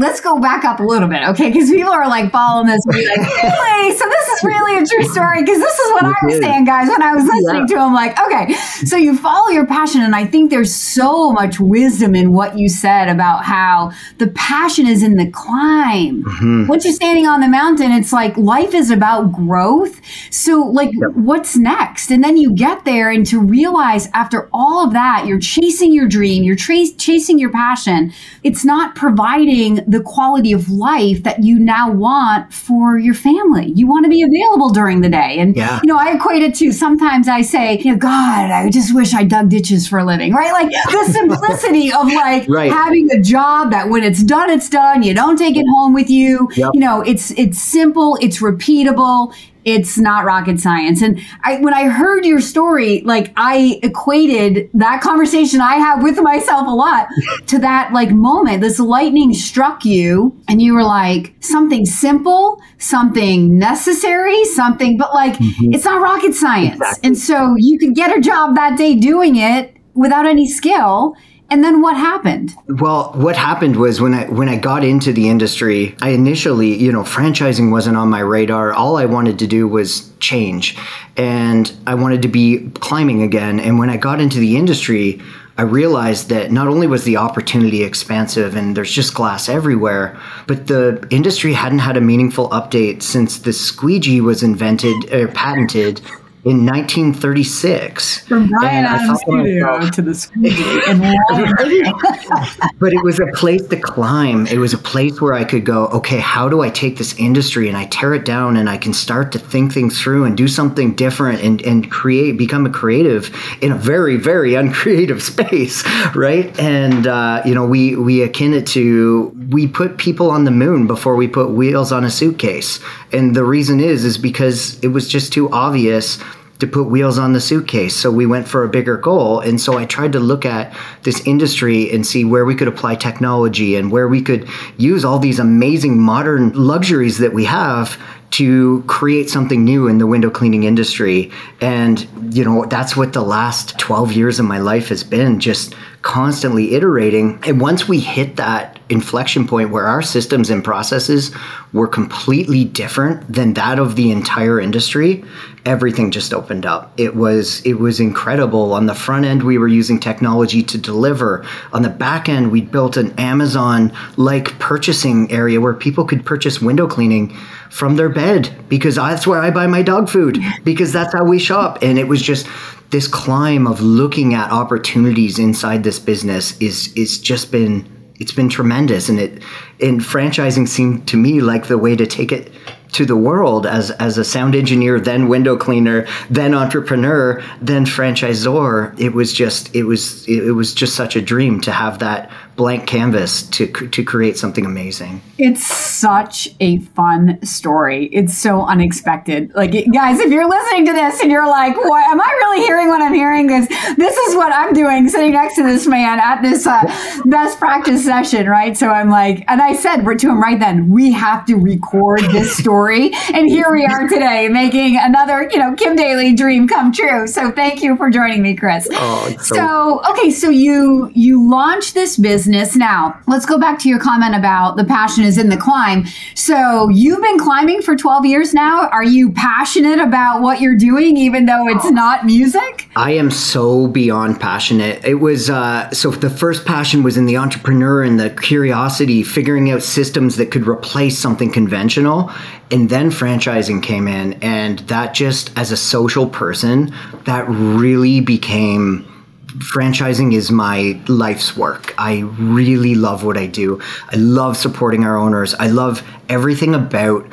let's 0.00 0.20
go 0.20 0.40
back 0.40 0.64
up 0.64 0.80
a 0.80 0.82
little 0.82 1.08
bit, 1.08 1.22
okay? 1.28 1.50
Because 1.50 1.70
people 1.70 1.92
are 1.92 2.08
like 2.08 2.32
following 2.32 2.66
this, 2.66 2.80
like, 2.86 2.96
really? 3.06 3.96
So 3.96 4.08
this 4.08 4.28
is 4.28 4.44
really 4.44 4.82
a 4.82 4.86
true 4.86 5.04
story. 5.04 5.42
Because 5.42 5.58
this 5.58 5.78
is 5.78 5.92
what 5.92 6.04
I 6.04 6.14
was 6.24 6.38
saying, 6.40 6.64
guys, 6.64 6.88
when 6.88 7.02
I 7.02 7.14
was 7.14 7.24
listening 7.24 7.66
yeah. 7.68 7.76
to 7.76 7.84
him. 7.84 7.94
Like, 7.94 8.18
okay, 8.18 8.54
so 8.84 8.96
you 8.96 9.16
follow 9.16 9.48
your 9.48 9.66
passion, 9.66 10.00
and 10.00 10.16
I 10.16 10.26
think 10.26 10.50
there's 10.50 10.74
so 10.74 11.32
much 11.32 11.60
wisdom 11.60 12.14
in 12.14 12.32
what 12.32 12.58
you 12.58 12.68
said 12.68 13.08
about 13.08 13.44
how 13.44 13.92
the 14.18 14.28
passion 14.28 14.86
is 14.86 15.02
in 15.02 15.16
the 15.16 15.30
climb. 15.30 16.24
Mm-hmm. 16.24 16.66
Once 16.66 16.84
you're 16.84 16.94
standing 16.94 17.26
on 17.26 17.40
the 17.40 17.48
mountain, 17.48 17.92
it's 17.92 18.12
like 18.12 18.36
life 18.36 18.74
is 18.74 18.90
about 18.90 19.32
growth. 19.32 20.00
So, 20.30 20.62
like, 20.62 20.90
yep. 20.92 21.12
what's 21.14 21.56
next? 21.56 22.10
And 22.10 22.24
then 22.24 22.38
you 22.38 22.54
get 22.54 22.84
there, 22.84 23.10
and 23.10 23.26
to 23.26 23.38
realize 23.38 24.08
after 24.14 24.48
all 24.52 24.86
of 24.86 24.92
that, 24.94 25.26
you're 25.26 25.38
chasing 25.38 25.92
your 25.92 26.08
dream, 26.08 26.42
you're 26.42 26.56
tra- 26.56 26.90
chasing 26.96 27.38
your 27.38 27.50
passion. 27.50 28.12
It's 28.42 28.64
not 28.64 28.94
providing 28.94 29.84
the 29.90 30.00
quality 30.00 30.52
of 30.52 30.70
life 30.70 31.22
that 31.24 31.42
you 31.42 31.58
now 31.58 31.90
want 31.90 32.52
for 32.52 32.98
your 32.98 33.14
family. 33.14 33.72
You 33.74 33.86
want 33.86 34.04
to 34.04 34.08
be 34.08 34.22
available 34.22 34.70
during 34.70 35.00
the 35.00 35.08
day. 35.08 35.38
And, 35.38 35.56
yeah. 35.56 35.80
you 35.82 35.88
know, 35.88 35.98
I 35.98 36.14
equate 36.14 36.42
it 36.42 36.54
to 36.56 36.72
sometimes 36.72 37.28
I 37.28 37.42
say, 37.42 37.78
you 37.78 37.92
know, 37.92 37.98
God, 37.98 38.50
I 38.50 38.70
just 38.70 38.94
wish 38.94 39.14
I 39.14 39.24
dug 39.24 39.48
ditches 39.48 39.88
for 39.88 39.98
a 39.98 40.04
living, 40.04 40.32
right? 40.32 40.52
Like 40.52 40.70
the 40.70 41.12
simplicity 41.12 41.92
of 41.92 42.06
like 42.06 42.48
right. 42.48 42.70
having 42.70 43.10
a 43.10 43.20
job 43.20 43.72
that 43.72 43.88
when 43.88 44.04
it's 44.04 44.22
done, 44.22 44.50
it's 44.50 44.68
done. 44.68 45.02
You 45.02 45.14
don't 45.14 45.36
take 45.36 45.56
it 45.56 45.66
home 45.74 45.92
with 45.92 46.08
you. 46.08 46.48
Yep. 46.54 46.70
You 46.74 46.80
know, 46.80 47.00
it's, 47.00 47.32
it's 47.32 47.60
simple, 47.60 48.16
it's 48.20 48.40
repeatable 48.40 49.34
it's 49.64 49.98
not 49.98 50.24
rocket 50.24 50.60
science. 50.60 51.02
And 51.02 51.20
I, 51.42 51.58
when 51.60 51.74
I 51.74 51.88
heard 51.88 52.24
your 52.24 52.40
story, 52.40 53.02
like 53.02 53.32
I 53.36 53.78
equated 53.82 54.70
that 54.74 55.00
conversation 55.02 55.60
I 55.60 55.76
have 55.76 56.02
with 56.02 56.20
myself 56.20 56.66
a 56.66 56.70
lot 56.70 57.08
to 57.46 57.58
that 57.58 57.92
like 57.92 58.10
moment. 58.10 58.60
This 58.60 58.78
lightning 58.78 59.32
struck 59.34 59.84
you, 59.84 60.36
and 60.48 60.60
you 60.60 60.74
were 60.74 60.84
like, 60.84 61.34
something 61.40 61.86
simple, 61.86 62.60
something 62.78 63.58
necessary, 63.58 64.44
something, 64.44 64.96
but 64.96 65.14
like 65.14 65.34
mm-hmm. 65.34 65.74
it's 65.74 65.84
not 65.84 66.00
rocket 66.00 66.34
science. 66.34 66.74
Exactly. 66.74 67.08
And 67.08 67.18
so 67.18 67.54
you 67.56 67.78
could 67.78 67.94
get 67.94 68.16
a 68.16 68.20
job 68.20 68.54
that 68.54 68.78
day 68.78 68.94
doing 68.94 69.36
it 69.36 69.76
without 69.94 70.26
any 70.26 70.48
skill 70.48 71.14
and 71.50 71.64
then 71.64 71.82
what 71.82 71.96
happened? 71.96 72.54
Well, 72.68 73.12
what 73.16 73.36
happened 73.36 73.76
was 73.76 74.00
when 74.00 74.14
I 74.14 74.28
when 74.28 74.48
I 74.48 74.56
got 74.56 74.84
into 74.84 75.12
the 75.12 75.28
industry, 75.28 75.96
I 76.00 76.10
initially, 76.10 76.74
you 76.76 76.92
know, 76.92 77.02
franchising 77.02 77.72
wasn't 77.72 77.96
on 77.96 78.08
my 78.08 78.20
radar. 78.20 78.72
All 78.72 78.96
I 78.96 79.06
wanted 79.06 79.38
to 79.40 79.46
do 79.48 79.66
was 79.66 80.10
change. 80.20 80.76
And 81.16 81.72
I 81.86 81.94
wanted 81.94 82.22
to 82.22 82.28
be 82.28 82.70
climbing 82.74 83.22
again. 83.22 83.58
And 83.58 83.78
when 83.78 83.90
I 83.90 83.96
got 83.96 84.20
into 84.20 84.38
the 84.38 84.56
industry, 84.56 85.20
I 85.58 85.62
realized 85.62 86.28
that 86.28 86.52
not 86.52 86.68
only 86.68 86.86
was 86.86 87.04
the 87.04 87.16
opportunity 87.16 87.82
expansive 87.82 88.54
and 88.54 88.76
there's 88.76 88.92
just 88.92 89.12
glass 89.12 89.48
everywhere, 89.48 90.18
but 90.46 90.68
the 90.68 91.06
industry 91.10 91.52
hadn't 91.52 91.80
had 91.80 91.96
a 91.96 92.00
meaningful 92.00 92.48
update 92.50 93.02
since 93.02 93.38
the 93.38 93.52
squeegee 93.52 94.20
was 94.20 94.42
invented 94.42 95.12
or 95.12 95.28
patented 95.28 96.00
in 96.44 96.64
1936. 96.64 98.26
From 98.26 98.48
Bryan 98.48 98.86
Adams 98.86 99.20
Studio 99.20 99.90
to 99.90 100.02
the 100.02 100.14
school. 100.14 100.42
but 102.78 102.94
it 102.94 103.04
was 103.04 103.20
a 103.20 103.26
place 103.34 103.66
to 103.66 103.76
climb. 103.76 104.46
It 104.46 104.56
was 104.56 104.72
a 104.72 104.78
place 104.78 105.20
where 105.20 105.34
I 105.34 105.44
could 105.44 105.66
go, 105.66 105.88
okay, 105.88 106.18
how 106.18 106.48
do 106.48 106.62
I 106.62 106.70
take 106.70 106.96
this 106.96 107.14
industry 107.18 107.68
and 107.68 107.76
I 107.76 107.84
tear 107.86 108.14
it 108.14 108.24
down 108.24 108.56
and 108.56 108.70
I 108.70 108.78
can 108.78 108.94
start 108.94 109.32
to 109.32 109.38
think 109.38 109.74
things 109.74 110.00
through 110.00 110.24
and 110.24 110.34
do 110.34 110.48
something 110.48 110.94
different 110.94 111.42
and, 111.42 111.60
and 111.62 111.90
create, 111.90 112.38
become 112.38 112.64
a 112.64 112.70
creative 112.70 113.30
in 113.60 113.72
a 113.72 113.76
very, 113.76 114.16
very 114.16 114.54
uncreative 114.54 115.22
space, 115.22 115.84
right? 116.14 116.58
And, 116.58 117.06
uh, 117.06 117.42
you 117.44 117.54
know, 117.54 117.66
we, 117.66 117.96
we 117.96 118.22
akin 118.22 118.54
it 118.54 118.66
to, 118.68 119.30
we 119.48 119.66
put 119.66 119.96
people 119.96 120.30
on 120.30 120.44
the 120.44 120.50
moon 120.50 120.86
before 120.86 121.16
we 121.16 121.26
put 121.26 121.50
wheels 121.50 121.92
on 121.92 122.04
a 122.04 122.10
suitcase. 122.10 122.78
And 123.12 123.34
the 123.34 123.44
reason 123.44 123.80
is, 123.80 124.04
is 124.04 124.18
because 124.18 124.78
it 124.80 124.88
was 124.88 125.08
just 125.08 125.32
too 125.32 125.50
obvious 125.50 126.18
to 126.58 126.66
put 126.66 126.84
wheels 126.84 127.16
on 127.16 127.32
the 127.32 127.40
suitcase. 127.40 127.96
So 127.96 128.10
we 128.10 128.26
went 128.26 128.46
for 128.46 128.64
a 128.64 128.68
bigger 128.68 128.98
goal. 128.98 129.40
And 129.40 129.58
so 129.58 129.78
I 129.78 129.86
tried 129.86 130.12
to 130.12 130.20
look 130.20 130.44
at 130.44 130.76
this 131.04 131.26
industry 131.26 131.90
and 131.90 132.06
see 132.06 132.22
where 132.22 132.44
we 132.44 132.54
could 132.54 132.68
apply 132.68 132.96
technology 132.96 133.76
and 133.76 133.90
where 133.90 134.08
we 134.08 134.20
could 134.20 134.46
use 134.76 135.04
all 135.04 135.18
these 135.18 135.38
amazing 135.38 135.98
modern 135.98 136.52
luxuries 136.52 137.16
that 137.18 137.32
we 137.32 137.46
have 137.46 137.98
to 138.30 138.82
create 138.86 139.28
something 139.28 139.64
new 139.64 139.88
in 139.88 139.98
the 139.98 140.06
window 140.06 140.30
cleaning 140.30 140.62
industry. 140.62 141.30
And, 141.60 142.06
you 142.34 142.44
know, 142.44 142.64
that's 142.66 142.96
what 142.96 143.12
the 143.12 143.22
last 143.22 143.78
12 143.78 144.12
years 144.12 144.38
of 144.38 144.46
my 144.46 144.58
life 144.58 144.88
has 144.88 145.02
been 145.02 145.40
just 145.40 145.74
constantly 146.02 146.74
iterating. 146.74 147.38
And 147.46 147.60
once 147.60 147.88
we 147.88 147.98
hit 148.00 148.36
that 148.36 148.78
inflection 148.88 149.46
point 149.46 149.70
where 149.70 149.86
our 149.86 150.00
systems 150.00 150.48
and 150.48 150.64
processes 150.64 151.32
were 151.72 151.86
completely 151.86 152.64
different 152.64 153.32
than 153.32 153.54
that 153.54 153.78
of 153.78 153.96
the 153.96 154.10
entire 154.10 154.60
industry, 154.60 155.24
everything 155.66 156.10
just 156.10 156.32
opened 156.32 156.64
up. 156.64 156.92
It 156.96 157.14
was 157.14 157.64
it 157.66 157.74
was 157.74 158.00
incredible. 158.00 158.72
On 158.72 158.86
the 158.86 158.94
front 158.94 159.26
end, 159.26 159.42
we 159.42 159.58
were 159.58 159.68
using 159.68 160.00
technology 160.00 160.62
to 160.62 160.78
deliver. 160.78 161.46
On 161.72 161.82
the 161.82 161.90
back 161.90 162.28
end, 162.28 162.50
we 162.50 162.62
built 162.62 162.96
an 162.96 163.12
Amazon 163.18 163.92
like 164.16 164.58
purchasing 164.58 165.30
area 165.30 165.60
where 165.60 165.74
people 165.74 166.04
could 166.04 166.24
purchase 166.24 166.60
window 166.60 166.86
cleaning 166.86 167.36
from 167.70 167.96
their 167.96 168.08
bed 168.08 168.54
because 168.68 168.96
that's 168.96 169.26
where 169.26 169.40
I 169.40 169.50
buy 169.50 169.66
my 169.66 169.82
dog 169.82 170.08
food 170.08 170.38
because 170.64 170.92
that's 170.92 171.14
how 171.14 171.24
we 171.24 171.38
shop. 171.38 171.78
And 171.82 171.98
it 171.98 172.08
was 172.08 172.20
just 172.20 172.46
this 172.90 173.06
climb 173.06 173.66
of 173.66 173.80
looking 173.80 174.34
at 174.34 174.50
opportunities 174.50 175.38
inside 175.38 175.84
this 175.84 175.98
business 175.98 176.58
is 176.60 176.92
is 176.94 177.18
just 177.18 177.50
been 177.52 177.88
it's 178.16 178.32
been 178.32 178.48
tremendous 178.48 179.08
and 179.08 179.18
it 179.18 179.42
and 179.80 180.00
franchising 180.00 180.68
seemed 180.68 181.06
to 181.08 181.16
me 181.16 181.40
like 181.40 181.68
the 181.68 181.78
way 181.78 181.96
to 181.96 182.06
take 182.06 182.32
it 182.32 182.52
to 182.92 183.06
the 183.06 183.16
world 183.16 183.66
as 183.66 183.90
as 183.92 184.18
a 184.18 184.24
sound 184.24 184.54
engineer, 184.54 184.98
then 185.00 185.28
window 185.28 185.56
cleaner, 185.56 186.06
then 186.28 186.54
entrepreneur, 186.54 187.42
then 187.60 187.84
franchisor. 187.84 188.98
It 188.98 189.14
was 189.14 189.32
just 189.32 189.74
it 189.74 189.84
was 189.84 190.26
it 190.28 190.54
was 190.54 190.74
just 190.74 190.94
such 190.94 191.16
a 191.16 191.22
dream 191.22 191.60
to 191.62 191.72
have 191.72 192.00
that 192.00 192.30
blank 192.60 192.86
canvas 192.86 193.42
to 193.44 193.66
to 193.66 194.04
create 194.04 194.36
something 194.36 194.66
amazing. 194.66 195.22
It's 195.38 195.66
such 195.66 196.48
a 196.60 196.78
fun 196.78 197.38
story. 197.44 198.06
It's 198.12 198.36
so 198.36 198.62
unexpected. 198.62 199.52
Like 199.54 199.72
guys, 199.92 200.20
if 200.20 200.30
you're 200.30 200.48
listening 200.48 200.86
to 200.86 200.92
this 200.92 201.20
and 201.22 201.30
you're 201.30 201.48
like, 201.48 201.76
"What 201.76 202.04
am 202.06 202.20
I 202.20 202.28
really 202.28 202.60
hearing 202.66 202.88
what 202.88 203.00
I'm 203.00 203.14
hearing?" 203.14 203.46
Because 203.46 203.68
this 203.96 204.16
is 204.16 204.36
what 204.36 204.52
I'm 204.52 204.72
doing, 204.72 205.08
sitting 205.08 205.32
next 205.32 205.56
to 205.56 205.62
this 205.62 205.86
man 205.86 206.18
at 206.20 206.42
this 206.42 206.66
uh, 206.66 206.82
best 207.24 207.58
practice 207.58 208.04
session, 208.04 208.46
right? 208.46 208.76
So 208.76 208.88
I'm 208.88 209.08
like, 209.08 209.44
and 209.48 209.62
I 209.62 209.74
said 209.74 210.02
to 210.02 210.28
him 210.28 210.40
right 210.40 210.58
then, 210.58 210.90
"We 210.90 211.12
have 211.12 211.46
to 211.46 211.54
record 211.54 212.20
this 212.32 212.56
story." 212.56 212.80
story. 212.90 213.10
And 213.34 213.48
here 213.48 213.70
we 213.72 213.84
are 213.84 214.08
today 214.08 214.48
making 214.48 214.96
another, 214.96 215.48
you 215.50 215.58
know, 215.58 215.74
Kim 215.74 215.96
Daly 215.96 216.34
dream 216.34 216.66
come 216.66 216.92
true. 216.92 217.26
So 217.26 217.50
thank 217.50 217.82
you 217.82 217.96
for 217.96 218.10
joining 218.10 218.42
me, 218.42 218.54
Chris. 218.54 218.88
Oh, 218.92 219.34
so-, 219.42 219.54
so 219.54 220.02
okay, 220.10 220.30
so 220.30 220.50
you 220.50 221.10
you 221.14 221.48
launched 221.48 221.94
this 221.94 222.16
business. 222.16 222.49
Now 222.50 223.20
let's 223.26 223.46
go 223.46 223.58
back 223.58 223.78
to 223.80 223.88
your 223.88 223.98
comment 223.98 224.34
about 224.34 224.76
the 224.76 224.84
passion 224.84 225.24
is 225.24 225.38
in 225.38 225.48
the 225.48 225.56
climb. 225.56 226.06
So 226.34 226.88
you've 226.88 227.22
been 227.22 227.38
climbing 227.38 227.82
for 227.82 227.96
12 227.96 228.26
years 228.26 228.54
now. 228.54 228.88
Are 228.88 229.04
you 229.04 229.32
passionate 229.32 229.98
about 229.98 230.42
what 230.42 230.60
you're 230.60 230.76
doing, 230.76 231.16
even 231.16 231.46
though 231.46 231.68
it's 231.68 231.90
not 231.90 232.26
music? 232.26 232.88
I 232.96 233.12
am 233.12 233.30
so 233.30 233.86
beyond 233.86 234.40
passionate. 234.40 235.04
It 235.04 235.14
was 235.14 235.50
uh, 235.50 235.90
so 235.90 236.10
the 236.10 236.30
first 236.30 236.64
passion 236.66 237.02
was 237.02 237.16
in 237.16 237.26
the 237.26 237.36
entrepreneur 237.36 238.02
and 238.02 238.18
the 238.18 238.30
curiosity, 238.30 239.22
figuring 239.22 239.70
out 239.70 239.82
systems 239.82 240.36
that 240.36 240.50
could 240.50 240.66
replace 240.66 241.18
something 241.18 241.52
conventional 241.52 242.30
and 242.70 242.88
then 242.88 243.10
franchising 243.10 243.82
came 243.82 244.06
in 244.06 244.34
and 244.34 244.80
that 244.80 245.14
just 245.14 245.56
as 245.58 245.72
a 245.72 245.76
social 245.76 246.28
person 246.28 246.94
that 247.24 247.44
really 247.48 248.20
became 248.20 249.09
franchising 249.58 250.34
is 250.34 250.50
my 250.50 251.00
life's 251.08 251.56
work. 251.56 251.94
I 251.98 252.20
really 252.38 252.94
love 252.94 253.24
what 253.24 253.36
i 253.36 253.46
do. 253.46 253.80
I 254.08 254.16
love 254.16 254.56
supporting 254.56 255.04
our 255.04 255.16
owners. 255.16 255.54
I 255.54 255.68
love 255.68 256.02
everything 256.28 256.74
about 256.74 257.26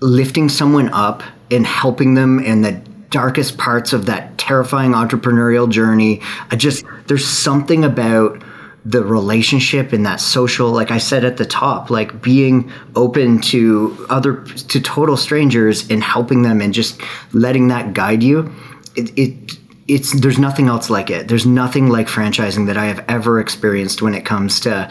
lifting 0.00 0.48
someone 0.48 0.90
up 0.90 1.22
and 1.50 1.66
helping 1.66 2.14
them 2.14 2.38
in 2.38 2.62
the 2.62 2.72
darkest 3.10 3.56
parts 3.56 3.92
of 3.92 4.06
that 4.06 4.36
terrifying 4.36 4.92
entrepreneurial 4.92 5.70
journey. 5.70 6.20
I 6.50 6.56
just 6.56 6.84
there's 7.06 7.26
something 7.26 7.84
about 7.84 8.42
the 8.84 9.02
relationship 9.02 9.92
and 9.92 10.06
that 10.06 10.20
social 10.20 10.70
like 10.70 10.92
i 10.92 10.98
said 10.98 11.24
at 11.24 11.38
the 11.38 11.44
top 11.44 11.90
like 11.90 12.22
being 12.22 12.70
open 12.94 13.40
to 13.40 14.06
other 14.08 14.44
to 14.44 14.80
total 14.80 15.16
strangers 15.16 15.90
and 15.90 16.04
helping 16.04 16.42
them 16.42 16.60
and 16.60 16.72
just 16.72 17.00
letting 17.32 17.66
that 17.66 17.94
guide 17.94 18.22
you. 18.22 18.54
It, 18.94 19.18
it 19.18 19.58
it's 19.88 20.18
there's 20.20 20.38
nothing 20.38 20.68
else 20.68 20.90
like 20.90 21.10
it 21.10 21.28
there's 21.28 21.46
nothing 21.46 21.88
like 21.88 22.06
franchising 22.06 22.66
that 22.66 22.76
i 22.76 22.86
have 22.86 23.04
ever 23.08 23.38
experienced 23.38 24.02
when 24.02 24.14
it 24.14 24.24
comes 24.24 24.60
to 24.60 24.88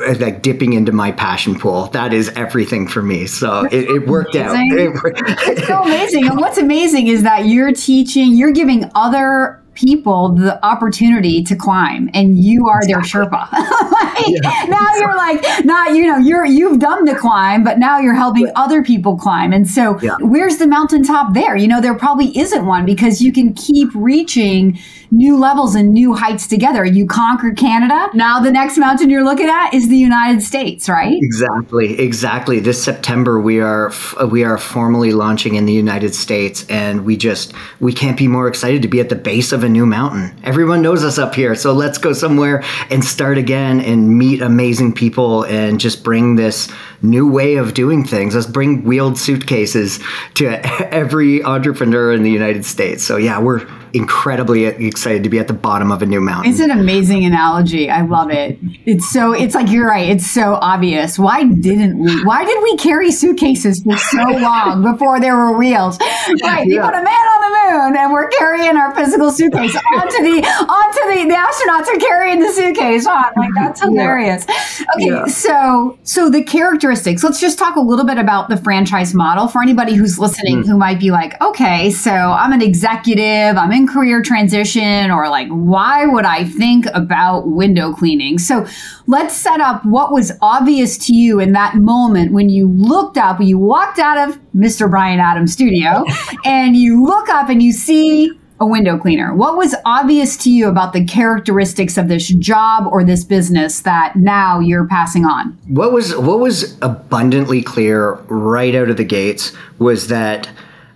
uh, 0.00 0.14
like 0.18 0.42
dipping 0.42 0.72
into 0.72 0.90
my 0.90 1.12
passion 1.12 1.56
pool. 1.58 1.86
That 1.88 2.12
is 2.12 2.28
everything 2.30 2.88
for 2.88 3.02
me. 3.02 3.26
So 3.26 3.66
it, 3.66 3.88
it, 3.88 4.06
worked 4.08 4.34
amazing. 4.34 4.96
out. 4.96 5.12
it's 5.46 5.66
so 5.66 5.82
amazing. 5.84 6.26
And 6.26 6.38
what's 6.38 6.58
amazing 6.58 7.06
is 7.06 7.22
that 7.22 7.46
you're 7.46 7.72
teaching, 7.72 8.34
you're 8.34 8.52
giving 8.52 8.90
other 8.94 9.61
people 9.74 10.34
the 10.34 10.64
opportunity 10.64 11.42
to 11.44 11.56
climb 11.56 12.10
and 12.14 12.38
you 12.38 12.68
are 12.68 12.80
their 12.86 13.00
sherpa. 13.00 13.48
Like, 14.12 14.26
yeah. 14.42 14.66
now 14.68 14.94
you're 14.96 15.16
like 15.16 15.64
not 15.64 15.94
you 15.94 16.06
know 16.06 16.18
you're 16.18 16.44
you've 16.44 16.78
done 16.78 17.06
the 17.06 17.14
climb 17.14 17.64
but 17.64 17.78
now 17.78 17.98
you're 17.98 18.14
helping 18.14 18.50
other 18.56 18.82
people 18.82 19.16
climb. 19.16 19.52
And 19.52 19.68
so 19.68 19.98
yeah. 20.00 20.16
where's 20.20 20.58
the 20.58 20.66
mountaintop 20.66 21.32
there? 21.32 21.56
You 21.56 21.66
know 21.66 21.80
there 21.80 21.94
probably 21.94 22.36
isn't 22.36 22.66
one 22.66 22.84
because 22.84 23.22
you 23.22 23.32
can 23.32 23.54
keep 23.54 23.88
reaching 23.94 24.78
new 25.12 25.38
levels 25.38 25.74
and 25.74 25.92
new 25.92 26.14
heights 26.14 26.46
together 26.46 26.84
you 26.84 27.06
conquered 27.06 27.56
canada 27.56 28.08
now 28.14 28.40
the 28.40 28.50
next 28.50 28.78
mountain 28.78 29.08
you're 29.08 29.24
looking 29.24 29.48
at 29.48 29.72
is 29.72 29.88
the 29.88 29.96
united 29.96 30.42
states 30.42 30.88
right 30.88 31.14
exactly 31.22 31.98
exactly 32.00 32.58
this 32.58 32.82
september 32.82 33.40
we 33.40 33.60
are 33.60 33.92
we 34.28 34.42
are 34.42 34.58
formally 34.58 35.12
launching 35.12 35.54
in 35.54 35.66
the 35.66 35.72
united 35.72 36.14
states 36.14 36.66
and 36.68 37.04
we 37.04 37.16
just 37.16 37.52
we 37.78 37.92
can't 37.92 38.18
be 38.18 38.26
more 38.26 38.48
excited 38.48 38.82
to 38.82 38.88
be 38.88 38.98
at 39.00 39.08
the 39.08 39.14
base 39.14 39.52
of 39.52 39.62
a 39.64 39.68
new 39.68 39.86
mountain. 39.86 40.34
Everyone 40.42 40.82
knows 40.82 41.04
us 41.04 41.18
up 41.18 41.34
here, 41.34 41.54
so 41.54 41.72
let's 41.72 41.98
go 41.98 42.12
somewhere 42.12 42.64
and 42.90 43.04
start 43.04 43.38
again 43.38 43.80
and 43.80 44.18
meet 44.18 44.40
amazing 44.40 44.92
people 44.92 45.44
and 45.44 45.78
just 45.78 46.02
bring 46.02 46.36
this 46.36 46.68
new 47.02 47.30
way 47.30 47.56
of 47.56 47.74
doing 47.74 48.04
things. 48.04 48.34
Let's 48.34 48.46
bring 48.46 48.84
wheeled 48.84 49.18
suitcases 49.18 50.00
to 50.34 50.48
every 50.94 51.42
entrepreneur 51.44 52.12
in 52.12 52.22
the 52.22 52.30
United 52.30 52.64
States. 52.64 53.04
So 53.04 53.16
yeah, 53.16 53.40
we're 53.40 53.66
incredibly 53.94 54.64
excited 54.64 55.22
to 55.24 55.28
be 55.30 55.38
at 55.38 55.48
the 55.48 55.54
bottom 55.54 55.90
of 55.90 56.02
a 56.02 56.06
new 56.06 56.20
mountain. 56.20 56.50
It's 56.50 56.60
an 56.60 56.70
amazing 56.70 57.24
analogy. 57.24 57.90
I 57.90 58.02
love 58.02 58.30
it. 58.30 58.58
It's 58.86 59.10
so 59.10 59.32
it's 59.32 59.54
like 59.54 59.70
you're 59.70 59.86
right. 59.86 60.08
It's 60.08 60.26
so 60.26 60.54
obvious. 60.60 61.18
Why 61.18 61.44
didn't 61.44 61.98
we? 61.98 62.24
Why 62.24 62.44
did 62.44 62.62
we 62.62 62.76
carry 62.76 63.10
suitcases 63.10 63.82
for 63.82 63.96
so 63.96 64.22
long 64.22 64.82
before 64.82 65.20
there 65.20 65.36
were 65.36 65.56
wheels? 65.56 65.98
Right. 66.42 66.66
Yeah. 66.66 66.74
You 66.74 66.80
put 66.80 66.94
a 66.94 67.02
man 67.02 67.06
on 67.08 67.41
the 67.42 67.58
moon 67.58 67.96
and 67.96 68.12
we're 68.12 68.28
carrying 68.28 68.76
our 68.76 68.94
physical 68.94 69.30
suitcase 69.30 69.76
onto 69.94 70.22
the 70.22 70.42
onto 70.46 71.00
the 71.12 71.28
the 71.28 71.34
astronauts 71.34 71.94
are 71.94 72.00
carrying 72.00 72.40
the 72.40 72.50
suitcase 72.50 73.06
on. 73.06 73.32
Like 73.36 73.50
that's 73.54 73.80
hilarious. 73.82 74.46
Yeah. 74.48 74.84
Okay, 74.96 75.06
yeah. 75.06 75.26
so 75.26 75.98
so 76.02 76.30
the 76.30 76.42
characteristics. 76.42 77.22
Let's 77.22 77.40
just 77.40 77.58
talk 77.58 77.76
a 77.76 77.80
little 77.80 78.06
bit 78.06 78.16
about 78.16 78.48
the 78.48 78.56
franchise 78.56 79.12
model 79.12 79.48
for 79.48 79.62
anybody 79.62 79.94
who's 79.94 80.18
listening 80.18 80.62
mm. 80.62 80.66
who 80.66 80.78
might 80.78 80.98
be 80.98 81.10
like, 81.10 81.40
okay, 81.42 81.90
so 81.90 82.10
I'm 82.10 82.52
an 82.52 82.62
executive, 82.62 83.56
I'm 83.56 83.70
in 83.72 83.82
in 83.82 83.88
career 83.88 84.22
transition 84.22 85.10
or 85.10 85.28
like 85.28 85.48
why 85.48 86.06
would 86.06 86.24
I 86.24 86.44
think 86.44 86.86
about 86.94 87.48
window 87.48 87.92
cleaning? 87.92 88.38
So 88.38 88.66
let's 89.06 89.34
set 89.34 89.60
up 89.60 89.84
what 89.84 90.12
was 90.12 90.32
obvious 90.40 90.96
to 91.06 91.14
you 91.14 91.40
in 91.40 91.52
that 91.52 91.74
moment 91.74 92.32
when 92.32 92.48
you 92.48 92.68
looked 92.68 93.18
up, 93.18 93.38
when 93.38 93.48
you 93.48 93.58
walked 93.58 93.98
out 93.98 94.28
of 94.28 94.38
Mr. 94.54 94.90
Bryan 94.90 95.20
Adams 95.20 95.52
studio 95.52 96.04
and 96.44 96.76
you 96.76 97.04
look 97.04 97.28
up 97.28 97.48
and 97.48 97.62
you 97.62 97.72
see 97.72 98.30
a 98.60 98.66
window 98.66 98.96
cleaner. 98.96 99.34
What 99.34 99.56
was 99.56 99.74
obvious 99.84 100.36
to 100.38 100.50
you 100.50 100.68
about 100.68 100.92
the 100.92 101.04
characteristics 101.04 101.98
of 101.98 102.08
this 102.08 102.28
job 102.28 102.86
or 102.86 103.02
this 103.02 103.24
business 103.24 103.80
that 103.80 104.14
now 104.14 104.60
you're 104.60 104.86
passing 104.86 105.24
on? 105.24 105.58
What 105.66 105.92
was 105.92 106.16
what 106.16 106.38
was 106.38 106.78
abundantly 106.80 107.60
clear 107.60 108.14
right 108.28 108.74
out 108.74 108.88
of 108.88 108.96
the 108.96 109.04
gates 109.04 109.52
was 109.78 110.08
that 110.08 110.48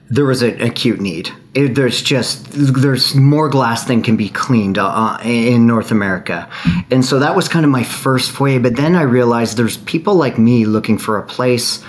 there 0.09 0.25
was 0.25 0.43
an 0.43 0.61
acute 0.63 1.01
need. 1.01 1.31
It, 1.55 1.75
there's 1.75 2.01
just 2.03 2.47
there's 2.53 3.17
more 3.17 3.49
glass 3.49 3.85
than 3.87 4.03
can 4.03 4.17
be 4.17 4.29
cleaned 4.29 4.79
uh, 4.79 5.19
in 5.25 5.67
North 5.67 5.91
America, 5.91 6.49
and 6.93 7.05
so 7.05 7.19
that 7.19 7.35
was 7.35 7.49
kind 7.49 7.65
of 7.65 7.73
my 7.73 7.83
first 7.83 8.31
foray. 8.31 8.59
But 8.59 8.77
then 8.77 8.95
I 8.95 9.03
realized 9.03 9.57
there's 9.57 9.79
people 9.79 10.15
like 10.15 10.39
me 10.39 10.67
looking 10.67 10.99
for 10.99 11.19
a 11.19 11.23
place 11.23 11.83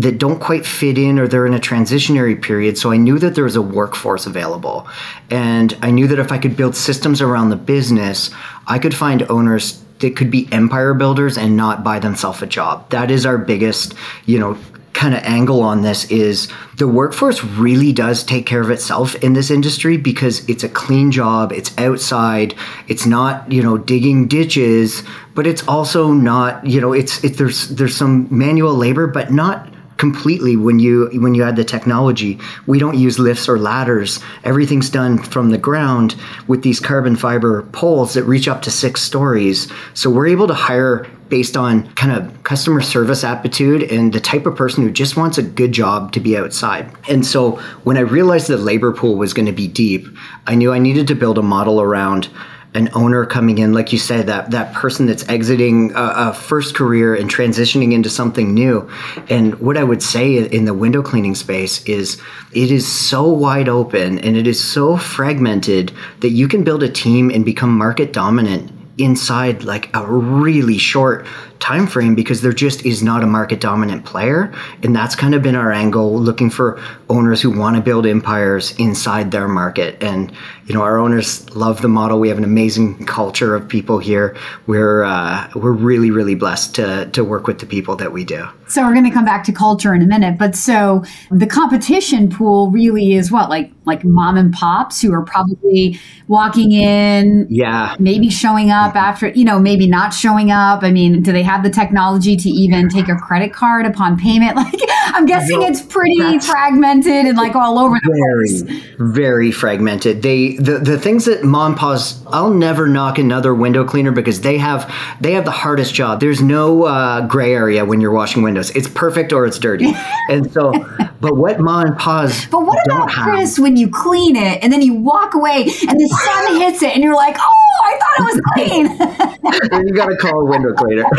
that 0.00 0.18
don't 0.18 0.38
quite 0.38 0.64
fit 0.64 0.96
in 0.96 1.18
or 1.18 1.26
they're 1.26 1.46
in 1.46 1.54
a 1.54 1.58
transitionary 1.58 2.40
period. 2.40 2.78
So 2.78 2.92
I 2.92 2.96
knew 2.96 3.18
that 3.18 3.34
there 3.34 3.44
was 3.44 3.56
a 3.56 3.62
workforce 3.62 4.26
available, 4.26 4.86
and 5.30 5.76
I 5.82 5.90
knew 5.90 6.06
that 6.08 6.18
if 6.18 6.30
I 6.30 6.38
could 6.38 6.56
build 6.56 6.76
systems 6.76 7.20
around 7.20 7.50
the 7.50 7.56
business, 7.56 8.30
I 8.66 8.78
could 8.78 8.94
find 8.94 9.22
owners 9.30 9.82
that 9.98 10.14
could 10.14 10.30
be 10.30 10.48
empire 10.52 10.94
builders 10.94 11.36
and 11.36 11.56
not 11.56 11.82
buy 11.82 11.98
themselves 11.98 12.40
a 12.42 12.46
job. 12.46 12.88
That 12.90 13.10
is 13.10 13.26
our 13.26 13.36
biggest, 13.38 13.94
you 14.26 14.38
know, 14.38 14.56
kind 14.92 15.14
of 15.14 15.22
angle 15.22 15.62
on 15.62 15.82
this 15.82 16.10
is 16.10 16.48
the 16.76 16.88
workforce 16.88 17.44
really 17.44 17.92
does 17.92 18.24
take 18.24 18.46
care 18.46 18.60
of 18.60 18.70
itself 18.70 19.14
in 19.16 19.32
this 19.32 19.50
industry 19.50 19.96
because 19.96 20.48
it's 20.48 20.64
a 20.64 20.68
clean 20.68 21.10
job, 21.12 21.52
it's 21.52 21.76
outside, 21.78 22.54
it's 22.88 23.06
not, 23.06 23.50
you 23.50 23.62
know, 23.62 23.78
digging 23.78 24.26
ditches, 24.26 25.02
but 25.34 25.46
it's 25.46 25.66
also 25.68 26.12
not, 26.12 26.66
you 26.66 26.80
know, 26.80 26.92
it's 26.92 27.22
it, 27.22 27.36
there's 27.36 27.68
there's 27.68 27.96
some 27.96 28.26
manual 28.30 28.74
labor 28.74 29.06
but 29.06 29.32
not 29.32 29.72
completely 29.98 30.56
when 30.56 30.78
you 30.78 31.10
when 31.14 31.34
you 31.34 31.44
add 31.44 31.56
the 31.56 31.64
technology. 31.64 32.38
We 32.66 32.78
don't 32.78 32.96
use 32.96 33.18
lifts 33.18 33.48
or 33.48 33.58
ladders. 33.58 34.20
Everything's 34.44 34.88
done 34.88 35.18
from 35.18 35.50
the 35.50 35.58
ground 35.58 36.16
with 36.46 36.62
these 36.62 36.80
carbon 36.80 37.16
fiber 37.16 37.62
poles 37.72 38.14
that 38.14 38.24
reach 38.24 38.48
up 38.48 38.62
to 38.62 38.70
6 38.70 39.02
stories. 39.02 39.70
So 39.94 40.08
we're 40.08 40.28
able 40.28 40.46
to 40.46 40.54
hire 40.54 41.06
based 41.28 41.58
on 41.58 41.92
kind 41.92 42.12
of 42.12 42.42
customer 42.42 42.80
service 42.80 43.22
aptitude 43.22 43.82
and 43.82 44.14
the 44.14 44.20
type 44.20 44.46
of 44.46 44.56
person 44.56 44.82
who 44.82 44.90
just 44.90 45.16
wants 45.16 45.36
a 45.36 45.42
good 45.42 45.72
job 45.72 46.12
to 46.12 46.20
be 46.20 46.38
outside. 46.38 46.90
And 47.06 47.26
so 47.26 47.56
when 47.84 47.98
I 47.98 48.00
realized 48.00 48.46
the 48.46 48.56
labor 48.56 48.92
pool 48.92 49.16
was 49.16 49.34
going 49.34 49.44
to 49.44 49.52
be 49.52 49.68
deep, 49.68 50.06
I 50.46 50.54
knew 50.54 50.72
I 50.72 50.78
needed 50.78 51.06
to 51.08 51.14
build 51.14 51.36
a 51.36 51.42
model 51.42 51.82
around 51.82 52.30
an 52.74 52.90
owner 52.94 53.24
coming 53.24 53.58
in, 53.58 53.72
like 53.72 53.92
you 53.92 53.98
said, 53.98 54.26
that 54.26 54.50
that 54.50 54.74
person 54.74 55.06
that's 55.06 55.26
exiting 55.28 55.90
a, 55.92 56.12
a, 56.16 56.32
first 56.34 56.74
career 56.74 57.14
and 57.14 57.30
transitioning 57.30 57.92
into 57.92 58.10
something 58.10 58.52
new. 58.52 58.88
And 59.30 59.58
what 59.58 59.78
I 59.78 59.84
would 59.84 60.02
say 60.02 60.36
in 60.36 60.66
the 60.66 60.74
window 60.74 61.02
cleaning 61.02 61.34
space 61.34 61.82
is 61.84 62.20
it 62.52 62.70
is 62.70 62.86
so 62.86 63.26
wide 63.26 63.68
open 63.68 64.18
and 64.18 64.36
it 64.36 64.46
is 64.46 64.62
so 64.62 64.96
fragmented 64.96 65.92
that 66.20 66.30
you 66.30 66.46
can 66.46 66.62
build 66.62 66.82
a 66.82 66.88
team 66.90 67.30
and 67.30 67.44
become 67.44 67.76
market 67.76 68.12
dominant 68.12 68.70
inside 68.98 69.62
like 69.62 69.94
a 69.94 70.04
really 70.06 70.76
short 70.76 71.26
time 71.60 71.86
frame 71.86 72.14
because 72.14 72.42
there 72.42 72.52
just 72.52 72.84
is 72.84 73.02
not 73.02 73.22
a 73.22 73.26
market 73.26 73.60
dominant 73.60 74.04
player 74.04 74.52
and 74.82 74.94
that's 74.94 75.14
kind 75.14 75.34
of 75.34 75.42
been 75.42 75.54
our 75.54 75.72
angle 75.72 76.18
looking 76.18 76.50
for 76.50 76.80
owners 77.08 77.40
who 77.40 77.50
want 77.50 77.76
to 77.76 77.82
build 77.82 78.06
empires 78.06 78.74
inside 78.78 79.30
their 79.30 79.48
market 79.48 80.00
and 80.02 80.32
you 80.68 80.74
know 80.74 80.82
our 80.82 80.98
owners 80.98 81.48
love 81.56 81.82
the 81.82 81.88
model 81.88 82.20
we 82.20 82.28
have 82.28 82.38
an 82.38 82.44
amazing 82.44 83.04
culture 83.06 83.54
of 83.54 83.68
people 83.68 83.98
here 83.98 84.36
we're 84.66 85.02
uh, 85.02 85.48
we're 85.54 85.72
really 85.72 86.10
really 86.10 86.34
blessed 86.34 86.74
to 86.74 87.06
to 87.12 87.24
work 87.24 87.46
with 87.46 87.58
the 87.58 87.66
people 87.66 87.96
that 87.96 88.12
we 88.12 88.24
do 88.24 88.46
so 88.68 88.82
we're 88.82 88.92
going 88.92 89.04
to 89.04 89.10
come 89.10 89.24
back 89.24 89.44
to 89.44 89.52
culture 89.52 89.94
in 89.94 90.02
a 90.02 90.06
minute 90.06 90.38
but 90.38 90.54
so 90.54 91.02
the 91.30 91.46
competition 91.46 92.30
pool 92.30 92.70
really 92.70 93.14
is 93.14 93.32
what 93.32 93.48
like 93.48 93.72
like 93.84 94.04
mom 94.04 94.36
and 94.36 94.52
pops 94.52 95.00
who 95.00 95.12
are 95.12 95.24
probably 95.24 95.98
walking 96.28 96.72
in 96.72 97.46
yeah 97.48 97.96
maybe 97.98 98.28
showing 98.28 98.70
up 98.70 98.94
after 98.94 99.28
you 99.28 99.44
know 99.44 99.58
maybe 99.58 99.86
not 99.86 100.12
showing 100.12 100.50
up 100.50 100.82
i 100.82 100.90
mean 100.90 101.22
do 101.22 101.32
they 101.32 101.42
have 101.42 101.62
the 101.62 101.70
technology 101.70 102.36
to 102.36 102.48
even 102.50 102.88
take 102.88 103.08
a 103.08 103.16
credit 103.16 103.52
card 103.52 103.86
upon 103.86 104.18
payment. 104.18 104.56
Like 104.68 104.80
I'm 105.14 105.24
guessing 105.24 105.62
it's 105.62 105.80
pretty 105.80 106.38
fragmented 106.40 107.26
and 107.26 107.36
like 107.36 107.54
all 107.54 107.78
over 107.78 107.96
the 108.02 108.10
very, 108.10 108.48
place. 108.48 108.94
Very 108.98 109.52
fragmented. 109.52 110.20
They 110.20 110.56
the, 110.58 110.78
the 110.78 110.98
things 110.98 111.24
that 111.26 111.44
mom 111.44 111.72
and 111.72 111.80
pa's 111.80 112.20
I'll 112.26 112.52
never 112.52 112.88
knock 112.88 113.18
another 113.18 113.54
window 113.54 113.84
cleaner 113.84 114.10
because 114.10 114.40
they 114.40 114.58
have 114.58 114.92
they 115.20 115.32
have 115.32 115.44
the 115.44 115.50
hardest 115.50 115.94
job. 115.94 116.20
There's 116.20 116.42
no 116.42 116.84
uh, 116.84 117.26
gray 117.26 117.54
area 117.54 117.84
when 117.84 118.00
you're 118.00 118.12
washing 118.12 118.42
windows. 118.42 118.70
It's 118.70 118.88
perfect 118.88 119.32
or 119.32 119.46
it's 119.46 119.58
dirty. 119.58 119.92
and 120.28 120.50
so 120.52 120.72
but 121.20 121.36
what 121.36 121.58
mom 121.60 121.86
and 121.86 121.98
pa's 121.98 122.46
But 122.46 122.64
what 122.64 122.84
about 122.86 123.08
Chris 123.08 123.56
have, 123.56 123.62
when 123.62 123.76
you 123.76 123.88
clean 123.88 124.36
it 124.36 124.62
and 124.62 124.72
then 124.72 124.82
you 124.82 124.94
walk 124.94 125.34
away 125.34 125.62
and 125.62 126.00
the 126.00 126.08
sun 126.24 126.56
hits 126.60 126.82
it 126.82 126.94
and 126.94 127.02
you're 127.02 127.16
like, 127.16 127.36
oh, 127.38 127.68
I 127.84 127.98
thought 127.98 128.18
it 128.18 128.24
was 128.24 128.40
clean. 128.54 128.86
and 129.72 129.88
you 129.88 129.94
got 129.94 130.06
to 130.06 130.16
call 130.16 130.40
a 130.40 130.44
window 130.44 130.72
cleaner. 130.74 131.02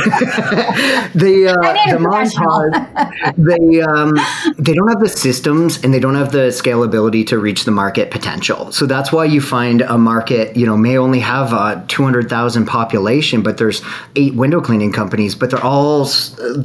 the 1.15 1.47
uh, 1.49 1.91
the 1.91 1.99
montage 1.99 3.35
they 3.37 3.81
um, 3.81 4.17
they 4.57 4.73
don't 4.73 4.87
have 4.89 4.99
the 4.99 5.09
systems 5.09 5.83
and 5.83 5.93
they 5.93 5.99
don't 5.99 6.15
have 6.15 6.31
the 6.31 6.49
scalability 6.49 7.25
to 7.27 7.39
reach 7.39 7.65
the 7.65 7.71
market 7.71 8.11
potential. 8.11 8.71
So 8.71 8.85
that's 8.85 9.11
why 9.11 9.25
you 9.25 9.41
find 9.41 9.81
a 9.81 9.97
market 9.97 10.55
you 10.55 10.65
know 10.65 10.77
may 10.77 10.97
only 10.97 11.19
have 11.19 11.53
a 11.53 11.83
two 11.87 12.03
hundred 12.03 12.29
thousand 12.29 12.65
population, 12.65 13.41
but 13.41 13.57
there's 13.57 13.81
eight 14.15 14.35
window 14.35 14.61
cleaning 14.61 14.91
companies, 14.91 15.35
but 15.35 15.49
they're 15.49 15.63
all 15.63 16.07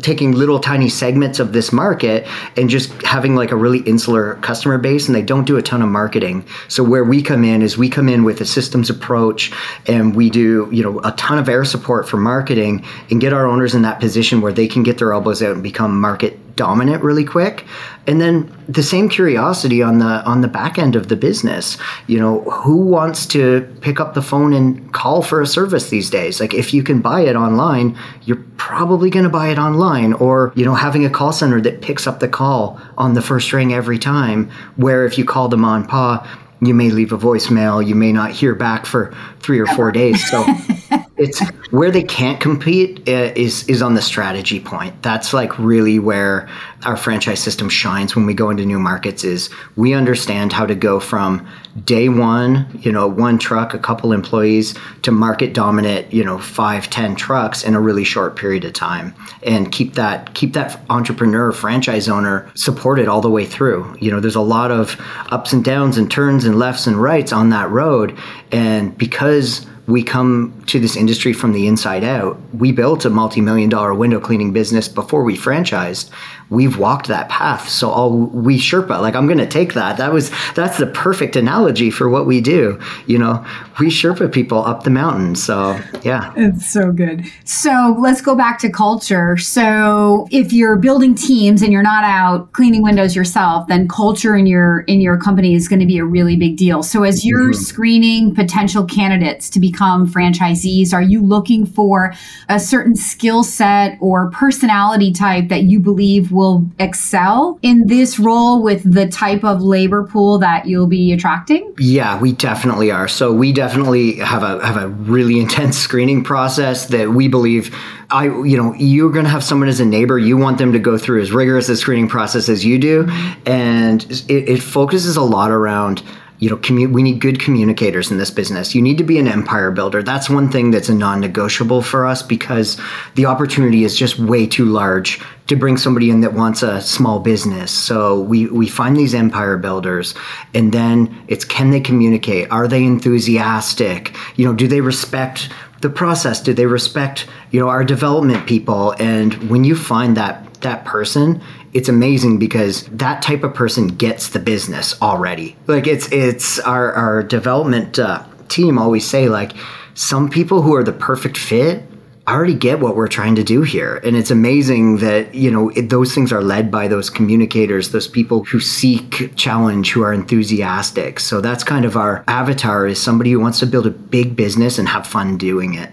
taking 0.02 0.32
little 0.32 0.60
tiny 0.60 0.88
segments 0.88 1.40
of 1.40 1.52
this 1.52 1.72
market 1.72 2.26
and 2.56 2.68
just 2.68 2.92
having 3.02 3.23
like 3.32 3.50
a 3.50 3.56
really 3.56 3.80
insular 3.80 4.34
customer 4.36 4.76
base, 4.78 5.06
and 5.06 5.14
they 5.14 5.22
don't 5.22 5.46
do 5.46 5.56
a 5.56 5.62
ton 5.62 5.80
of 5.80 5.88
marketing. 5.88 6.44
So 6.68 6.84
where 6.84 7.04
we 7.04 7.22
come 7.22 7.44
in 7.44 7.62
is 7.62 7.78
we 7.78 7.88
come 7.88 8.08
in 8.08 8.24
with 8.24 8.40
a 8.40 8.44
systems 8.44 8.90
approach, 8.90 9.50
and 9.86 10.14
we 10.14 10.28
do 10.28 10.68
you 10.70 10.82
know 10.82 11.00
a 11.04 11.12
ton 11.12 11.38
of 11.38 11.48
air 11.48 11.64
support 11.64 12.08
for 12.08 12.18
marketing 12.18 12.84
and 13.10 13.20
get 13.20 13.32
our 13.32 13.46
owners 13.46 13.74
in 13.74 13.82
that 13.82 14.00
position 14.00 14.40
where 14.40 14.52
they 14.52 14.68
can 14.68 14.82
get 14.82 14.98
their 14.98 15.12
elbows 15.12 15.42
out 15.42 15.52
and 15.52 15.62
become 15.62 16.00
market 16.00 16.38
dominant 16.56 17.02
really 17.02 17.24
quick. 17.24 17.64
And 18.06 18.20
then 18.20 18.54
the 18.68 18.82
same 18.82 19.08
curiosity 19.08 19.82
on 19.82 19.98
the 19.98 20.22
on 20.24 20.40
the 20.40 20.48
back 20.48 20.78
end 20.78 20.96
of 20.96 21.08
the 21.08 21.16
business. 21.16 21.78
You 22.06 22.18
know 22.18 22.40
who 22.42 22.76
wants 22.76 23.26
to 23.26 23.62
pick 23.80 24.00
up 24.00 24.14
the 24.14 24.22
phone 24.22 24.52
and 24.52 24.92
call 24.92 25.22
for 25.22 25.40
a 25.40 25.46
service 25.46 25.90
these 25.90 26.10
days? 26.10 26.40
Like 26.40 26.54
if 26.54 26.74
you 26.74 26.82
can 26.82 27.00
buy 27.00 27.22
it 27.22 27.36
online 27.36 27.96
you're 28.24 28.42
probably 28.56 29.10
going 29.10 29.24
to 29.24 29.30
buy 29.30 29.48
it 29.48 29.58
online. 29.58 30.12
Or 30.14 30.52
you 30.54 30.64
know 30.64 30.74
having 30.74 31.04
a 31.04 31.10
call 31.10 31.32
center 31.32 31.60
that 31.62 31.82
picks 31.82 32.06
up 32.06 32.20
the 32.20 32.28
call 32.28 32.80
on 32.96 33.14
the 33.14 33.22
first 33.22 33.52
ring 33.52 33.72
every 33.72 33.98
time 33.98 34.50
where 34.76 35.04
if 35.06 35.18
you 35.18 35.24
call 35.24 35.48
them 35.48 35.64
on 35.64 35.86
pa 35.86 36.26
you 36.60 36.74
may 36.74 36.90
leave 36.90 37.12
a 37.12 37.18
voicemail. 37.18 37.86
You 37.86 37.94
may 37.94 38.12
not 38.12 38.30
hear 38.30 38.54
back 38.54 38.86
for 38.86 39.14
three 39.40 39.58
or 39.58 39.66
four 39.66 39.92
days. 39.92 40.24
So 40.30 40.44
it's 41.16 41.40
where 41.70 41.92
they 41.92 42.02
can't 42.02 42.40
compete 42.40 43.08
uh, 43.08 43.32
is 43.36 43.68
is 43.68 43.82
on 43.82 43.94
the 43.94 44.02
strategy 44.02 44.58
point. 44.58 45.00
That's 45.02 45.32
like 45.32 45.56
really 45.58 46.00
where 46.00 46.48
our 46.84 46.96
franchise 46.96 47.40
system 47.40 47.68
shines 47.68 48.16
when 48.16 48.26
we 48.26 48.34
go 48.34 48.50
into 48.50 48.66
new 48.66 48.80
markets. 48.80 49.22
Is 49.22 49.48
we 49.76 49.94
understand 49.94 50.52
how 50.52 50.66
to 50.66 50.74
go 50.74 50.98
from 50.98 51.46
day 51.84 52.08
one, 52.08 52.66
you 52.80 52.90
know, 52.90 53.06
one 53.06 53.38
truck, 53.38 53.74
a 53.74 53.78
couple 53.78 54.12
employees, 54.12 54.74
to 55.02 55.12
market 55.12 55.54
dominant, 55.54 56.12
you 56.12 56.24
know, 56.24 56.38
five, 56.38 56.90
ten 56.90 57.14
trucks 57.14 57.62
in 57.62 57.74
a 57.74 57.80
really 57.80 58.04
short 58.04 58.34
period 58.34 58.64
of 58.64 58.72
time, 58.72 59.14
and 59.44 59.70
keep 59.70 59.94
that 59.94 60.34
keep 60.34 60.52
that 60.54 60.80
entrepreneur, 60.90 61.52
franchise 61.52 62.08
owner 62.08 62.50
supported 62.56 63.06
all 63.06 63.20
the 63.20 63.30
way 63.30 63.44
through. 63.44 63.96
You 64.00 64.10
know, 64.10 64.18
there's 64.18 64.34
a 64.34 64.40
lot 64.40 64.72
of 64.72 65.00
ups 65.30 65.52
and 65.52 65.64
downs 65.64 65.96
and 65.96 66.10
turns 66.10 66.44
and 66.44 66.58
lefts 66.58 66.88
and 66.88 67.00
rights 67.00 67.32
on 67.32 67.50
that 67.50 67.70
road, 67.70 68.18
and 68.50 68.96
because 68.98 69.64
we 69.86 70.02
come 70.02 70.62
to 70.66 70.80
this 70.80 70.96
industry 70.96 71.32
from 71.32 71.52
the 71.52 71.66
inside 71.66 72.04
out. 72.04 72.38
We 72.54 72.72
built 72.72 73.04
a 73.04 73.10
multi-million 73.10 73.68
dollar 73.68 73.94
window 73.94 74.18
cleaning 74.18 74.52
business 74.52 74.88
before 74.88 75.22
we 75.22 75.36
franchised. 75.36 76.10
We've 76.50 76.78
walked 76.78 77.08
that 77.08 77.28
path. 77.28 77.68
So 77.68 77.90
all 77.90 78.12
we 78.12 78.58
Sherpa, 78.58 79.00
like 79.00 79.14
I'm 79.14 79.26
going 79.26 79.38
to 79.38 79.46
take 79.46 79.74
that. 79.74 79.96
That 79.96 80.12
was 80.12 80.30
that's 80.54 80.78
the 80.78 80.86
perfect 80.86 81.36
analogy 81.36 81.90
for 81.90 82.08
what 82.08 82.26
we 82.26 82.40
do. 82.40 82.78
You 83.06 83.18
know, 83.18 83.44
we 83.80 83.88
Sherpa 83.88 84.32
people 84.32 84.64
up 84.64 84.84
the 84.84 84.90
mountain. 84.90 85.34
So 85.34 85.78
yeah, 86.02 86.32
it's 86.36 86.66
so 86.66 86.92
good. 86.92 87.24
So 87.44 87.96
let's 87.98 88.20
go 88.20 88.34
back 88.34 88.58
to 88.60 88.70
culture. 88.70 89.36
So 89.36 90.28
if 90.30 90.52
you're 90.52 90.76
building 90.76 91.14
teams 91.14 91.62
and 91.62 91.72
you're 91.72 91.82
not 91.82 92.04
out 92.04 92.52
cleaning 92.52 92.82
windows 92.82 93.16
yourself, 93.16 93.66
then 93.68 93.88
culture 93.88 94.36
in 94.36 94.46
your 94.46 94.80
in 94.80 95.00
your 95.00 95.18
company 95.18 95.54
is 95.54 95.68
going 95.68 95.80
to 95.80 95.86
be 95.86 95.98
a 95.98 96.04
really 96.04 96.36
big 96.36 96.56
deal. 96.56 96.82
So 96.82 97.04
as 97.04 97.24
you're 97.24 97.52
mm-hmm. 97.52 97.62
screening 97.62 98.34
potential 98.34 98.84
candidates 98.84 99.48
to 99.50 99.60
become 99.60 100.06
franchisees, 100.08 100.92
are 100.92 101.02
you 101.02 101.22
looking 101.22 101.64
for 101.64 102.14
a 102.48 102.60
certain 102.60 102.94
skill 102.94 103.42
set 103.42 103.96
or 104.00 104.30
personality 104.30 105.12
type 105.12 105.48
that 105.48 105.64
you 105.64 105.80
believe 105.80 106.30
will 106.34 106.66
excel 106.78 107.58
in 107.62 107.86
this 107.86 108.18
role 108.18 108.62
with 108.62 108.82
the 108.90 109.08
type 109.08 109.44
of 109.44 109.62
labor 109.62 110.04
pool 110.04 110.38
that 110.38 110.66
you'll 110.66 110.86
be 110.86 111.12
attracting? 111.12 111.72
Yeah, 111.78 112.20
we 112.20 112.32
definitely 112.32 112.90
are. 112.90 113.08
So 113.08 113.32
we 113.32 113.52
definitely 113.52 114.16
have 114.16 114.42
a 114.42 114.64
have 114.64 114.76
a 114.76 114.88
really 114.88 115.40
intense 115.44 115.78
screening 115.78 116.24
process 116.24 116.86
that 116.86 117.10
we 117.10 117.28
believe 117.28 117.74
I 118.10 118.24
you 118.24 118.56
know 118.56 118.74
you're 118.74 119.12
going 119.12 119.24
to 119.24 119.30
have 119.30 119.44
someone 119.44 119.68
as 119.68 119.80
a 119.80 119.84
neighbor 119.84 120.18
you 120.18 120.36
want 120.36 120.58
them 120.58 120.72
to 120.72 120.78
go 120.78 120.98
through 120.98 121.22
as 121.22 121.32
rigorous 121.32 121.68
a 121.68 121.76
screening 121.76 122.08
process 122.08 122.48
as 122.48 122.64
you 122.64 122.78
do 122.78 123.06
and 123.46 124.04
it, 124.28 124.48
it 124.48 124.62
focuses 124.62 125.16
a 125.16 125.22
lot 125.22 125.50
around 125.50 126.02
you 126.44 126.50
know, 126.50 126.58
commu- 126.58 126.92
we 126.92 127.02
need 127.02 127.20
good 127.20 127.40
communicators 127.40 128.10
in 128.10 128.18
this 128.18 128.30
business. 128.30 128.74
You 128.74 128.82
need 128.82 128.98
to 128.98 129.04
be 129.04 129.18
an 129.18 129.26
empire 129.26 129.70
builder. 129.70 130.02
That's 130.02 130.28
one 130.28 130.50
thing 130.50 130.72
that's 130.72 130.90
a 130.90 130.94
non-negotiable 130.94 131.80
for 131.80 132.04
us 132.04 132.22
because 132.22 132.78
the 133.14 133.24
opportunity 133.24 133.82
is 133.82 133.96
just 133.96 134.18
way 134.18 134.46
too 134.46 134.66
large 134.66 135.22
to 135.46 135.56
bring 135.56 135.78
somebody 135.78 136.10
in 136.10 136.20
that 136.20 136.34
wants 136.34 136.62
a 136.62 136.82
small 136.82 137.18
business. 137.18 137.70
So 137.70 138.20
we 138.20 138.44
we 138.48 138.68
find 138.68 138.94
these 138.94 139.14
empire 139.14 139.56
builders 139.56 140.14
and 140.52 140.70
then 140.70 141.16
it's 141.28 141.46
can 141.46 141.70
they 141.70 141.80
communicate? 141.80 142.50
Are 142.50 142.68
they 142.68 142.84
enthusiastic? 142.84 144.14
You 144.36 144.44
know, 144.44 144.52
do 144.52 144.68
they 144.68 144.82
respect 144.82 145.48
the 145.80 145.88
process? 145.88 146.42
Do 146.42 146.52
they 146.52 146.66
respect, 146.66 147.26
you 147.52 147.60
know, 147.60 147.70
our 147.70 147.84
development 147.84 148.46
people? 148.46 148.94
And 148.98 149.32
when 149.48 149.64
you 149.64 149.74
find 149.74 150.14
that 150.18 150.46
that 150.64 150.84
person, 150.84 151.40
it's 151.72 151.88
amazing 151.88 152.38
because 152.38 152.84
that 152.88 153.22
type 153.22 153.44
of 153.44 153.54
person 153.54 153.88
gets 153.88 154.28
the 154.28 154.40
business 154.40 155.00
already. 155.00 155.56
Like 155.66 155.86
it's 155.86 156.10
it's 156.12 156.58
our 156.58 156.92
our 156.92 157.22
development 157.22 157.98
uh, 157.98 158.24
team 158.48 158.78
always 158.78 159.06
say 159.06 159.28
like 159.28 159.52
some 159.94 160.28
people 160.28 160.62
who 160.62 160.74
are 160.74 160.84
the 160.84 160.92
perfect 160.92 161.38
fit 161.38 161.84
already 162.26 162.54
get 162.54 162.80
what 162.80 162.96
we're 162.96 163.08
trying 163.08 163.34
to 163.36 163.44
do 163.44 163.62
here. 163.62 164.00
And 164.02 164.16
it's 164.16 164.30
amazing 164.30 164.98
that, 164.98 165.34
you 165.34 165.50
know, 165.50 165.68
it, 165.70 165.90
those 165.90 166.14
things 166.14 166.32
are 166.32 166.42
led 166.42 166.70
by 166.70 166.88
those 166.88 167.10
communicators, 167.10 167.90
those 167.90 168.08
people 168.08 168.44
who 168.44 168.60
seek 168.60 169.36
challenge, 169.36 169.90
who 169.90 170.02
are 170.02 170.12
enthusiastic. 170.12 171.20
So 171.20 171.40
that's 171.40 171.62
kind 171.64 171.84
of 171.84 171.96
our 171.96 172.24
avatar 172.26 172.86
is 172.86 173.00
somebody 173.00 173.32
who 173.32 173.40
wants 173.40 173.60
to 173.60 173.66
build 173.66 173.86
a 173.86 173.90
big 173.90 174.36
business 174.36 174.78
and 174.78 174.88
have 174.88 175.06
fun 175.06 175.36
doing 175.36 175.74
it. 175.74 175.90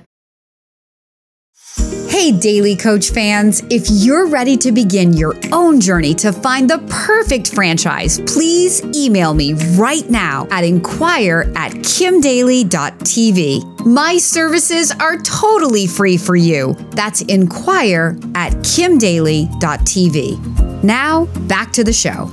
Hey, 2.22 2.32
Daily 2.32 2.76
Coach 2.76 3.10
fans, 3.10 3.64
if 3.72 3.88
you're 3.90 4.28
ready 4.28 4.56
to 4.58 4.72
begin 4.72 5.14
your 5.14 5.36
own 5.52 5.82
journey 5.82 6.14
to 6.14 6.32
find 6.32 6.70
the 6.70 6.78
perfect 6.88 7.52
franchise, 7.52 8.20
please 8.28 8.84
email 8.96 9.34
me 9.34 9.56
right 9.76 10.08
now 10.08 10.48
at 10.52 10.64
inquire 10.64 11.52
at 11.56 11.72
kimdaly.tv. 11.72 13.88
My 13.88 14.18
services 14.18 14.92
are 14.92 15.18
totally 15.18 15.88
free 15.88 16.18
for 16.18 16.36
you. 16.36 16.76
That's 16.92 17.24
inquire 17.24 18.16
at 18.36 18.54
kimdaly.tv. 18.54 20.84
Now, 20.84 21.26
back 21.48 21.74
to 21.74 21.84
the 21.84 21.92
show. 21.92 22.30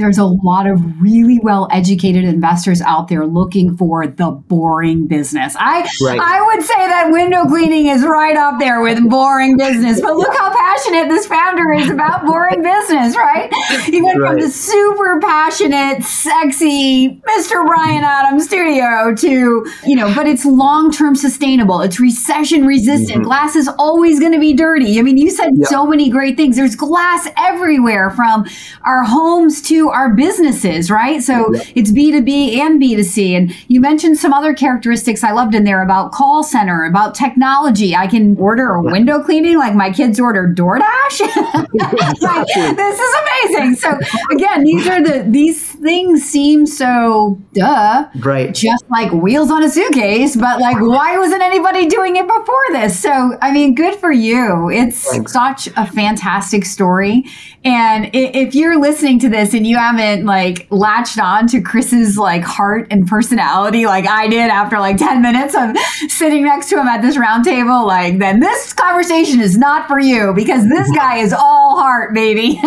There's 0.00 0.18
a 0.18 0.24
lot 0.24 0.66
of 0.66 0.80
really 1.00 1.38
well 1.42 1.68
educated 1.70 2.24
investors 2.24 2.80
out 2.80 3.08
there 3.08 3.26
looking 3.26 3.76
for 3.76 4.06
the 4.06 4.30
boring 4.30 5.06
business. 5.06 5.54
I 5.58 5.88
right. 6.02 6.18
I 6.18 6.42
would 6.46 6.64
say 6.64 6.74
that 6.74 7.10
window 7.10 7.44
cleaning 7.44 7.86
is 7.86 8.02
right 8.02 8.36
up 8.36 8.58
there 8.58 8.80
with 8.80 9.08
boring 9.08 9.58
business. 9.58 10.00
But 10.00 10.16
look 10.16 10.34
how 10.36 10.50
passionate 10.52 11.08
this 11.08 11.26
founder 11.26 11.72
is 11.74 11.90
about 11.90 12.24
boring 12.24 12.62
business, 12.62 13.14
right? 13.14 13.52
He 13.84 14.00
went 14.00 14.18
right. 14.20 14.30
from 14.30 14.40
the 14.40 14.48
super 14.48 15.20
passionate, 15.20 16.02
sexy 16.02 17.20
Mr. 17.28 17.66
Bryan 17.66 18.02
Adams 18.02 18.46
studio 18.46 19.14
to, 19.14 19.66
you 19.84 19.96
know, 19.96 20.12
but 20.14 20.26
it's 20.26 20.44
long-term 20.44 21.14
sustainable. 21.14 21.82
It's 21.82 22.00
recession 22.00 22.64
resistant. 22.64 23.18
Mm-hmm. 23.18 23.22
Glass 23.24 23.54
is 23.54 23.68
always 23.78 24.18
going 24.18 24.32
to 24.32 24.40
be 24.40 24.54
dirty. 24.54 24.98
I 24.98 25.02
mean, 25.02 25.18
you 25.18 25.30
said 25.30 25.50
yep. 25.54 25.68
so 25.68 25.86
many 25.86 26.08
great 26.08 26.36
things. 26.36 26.56
There's 26.56 26.74
glass 26.74 27.28
everywhere 27.36 28.10
from 28.10 28.46
our 28.84 29.04
homes 29.04 29.60
to 29.62 29.89
our 29.90 30.14
businesses, 30.14 30.90
right? 30.90 31.22
So 31.22 31.54
yep. 31.54 31.66
it's 31.74 31.92
B2B 31.92 32.56
and 32.56 32.80
B2C. 32.80 33.36
And 33.36 33.54
you 33.68 33.80
mentioned 33.80 34.18
some 34.18 34.32
other 34.32 34.54
characteristics 34.54 35.22
I 35.22 35.32
loved 35.32 35.54
in 35.54 35.64
there 35.64 35.82
about 35.82 36.12
call 36.12 36.42
center, 36.42 36.84
about 36.84 37.14
technology. 37.14 37.94
I 37.94 38.06
can 38.06 38.36
order 38.38 38.74
a 38.74 38.82
window 38.82 39.22
cleaning 39.22 39.58
like 39.58 39.74
my 39.74 39.90
kids 39.90 40.18
order 40.18 40.52
DoorDash. 40.54 41.20
like, 41.20 42.46
this 42.76 43.00
is 43.00 43.14
amazing. 43.22 43.39
So 43.76 43.98
again, 44.30 44.64
these 44.64 44.86
are 44.86 45.02
the 45.02 45.24
these 45.28 45.72
things 45.76 46.24
seem 46.24 46.66
so 46.66 47.40
duh. 47.52 48.08
Right. 48.18 48.54
Just 48.54 48.84
like 48.90 49.12
wheels 49.12 49.50
on 49.50 49.62
a 49.62 49.70
suitcase, 49.70 50.36
but 50.36 50.60
like 50.60 50.80
why 50.80 51.18
wasn't 51.18 51.42
anybody 51.42 51.86
doing 51.86 52.16
it 52.16 52.26
before 52.26 52.64
this? 52.72 52.98
So 52.98 53.36
I 53.40 53.52
mean, 53.52 53.74
good 53.74 53.96
for 53.96 54.12
you. 54.12 54.70
It's 54.70 55.10
Thanks. 55.10 55.32
such 55.32 55.68
a 55.76 55.86
fantastic 55.86 56.64
story. 56.64 57.24
And 57.64 58.10
if 58.14 58.54
you're 58.54 58.80
listening 58.80 59.18
to 59.20 59.28
this 59.28 59.52
and 59.52 59.66
you 59.66 59.76
haven't 59.76 60.24
like 60.24 60.66
latched 60.70 61.18
on 61.18 61.46
to 61.48 61.60
Chris's 61.60 62.16
like 62.16 62.42
heart 62.42 62.86
and 62.90 63.06
personality 63.06 63.84
like 63.86 64.06
I 64.06 64.28
did 64.28 64.50
after 64.50 64.78
like 64.78 64.96
10 64.96 65.20
minutes 65.22 65.54
of 65.54 65.76
sitting 66.08 66.44
next 66.44 66.70
to 66.70 66.80
him 66.80 66.86
at 66.86 67.02
this 67.02 67.18
round 67.18 67.44
table, 67.44 67.86
like 67.86 68.18
then 68.18 68.40
this 68.40 68.72
conversation 68.72 69.40
is 69.40 69.58
not 69.58 69.88
for 69.88 69.98
you 69.98 70.32
because 70.34 70.68
this 70.68 70.90
guy 70.92 71.18
is 71.18 71.32
all 71.32 71.78
heart, 71.78 72.14
baby. 72.14 72.60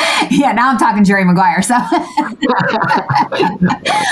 yeah, 0.30 0.52
now 0.52 0.70
I'm 0.70 0.78
talking 0.78 1.04
Jerry 1.04 1.24
Maguire. 1.24 1.62
So 1.62 1.74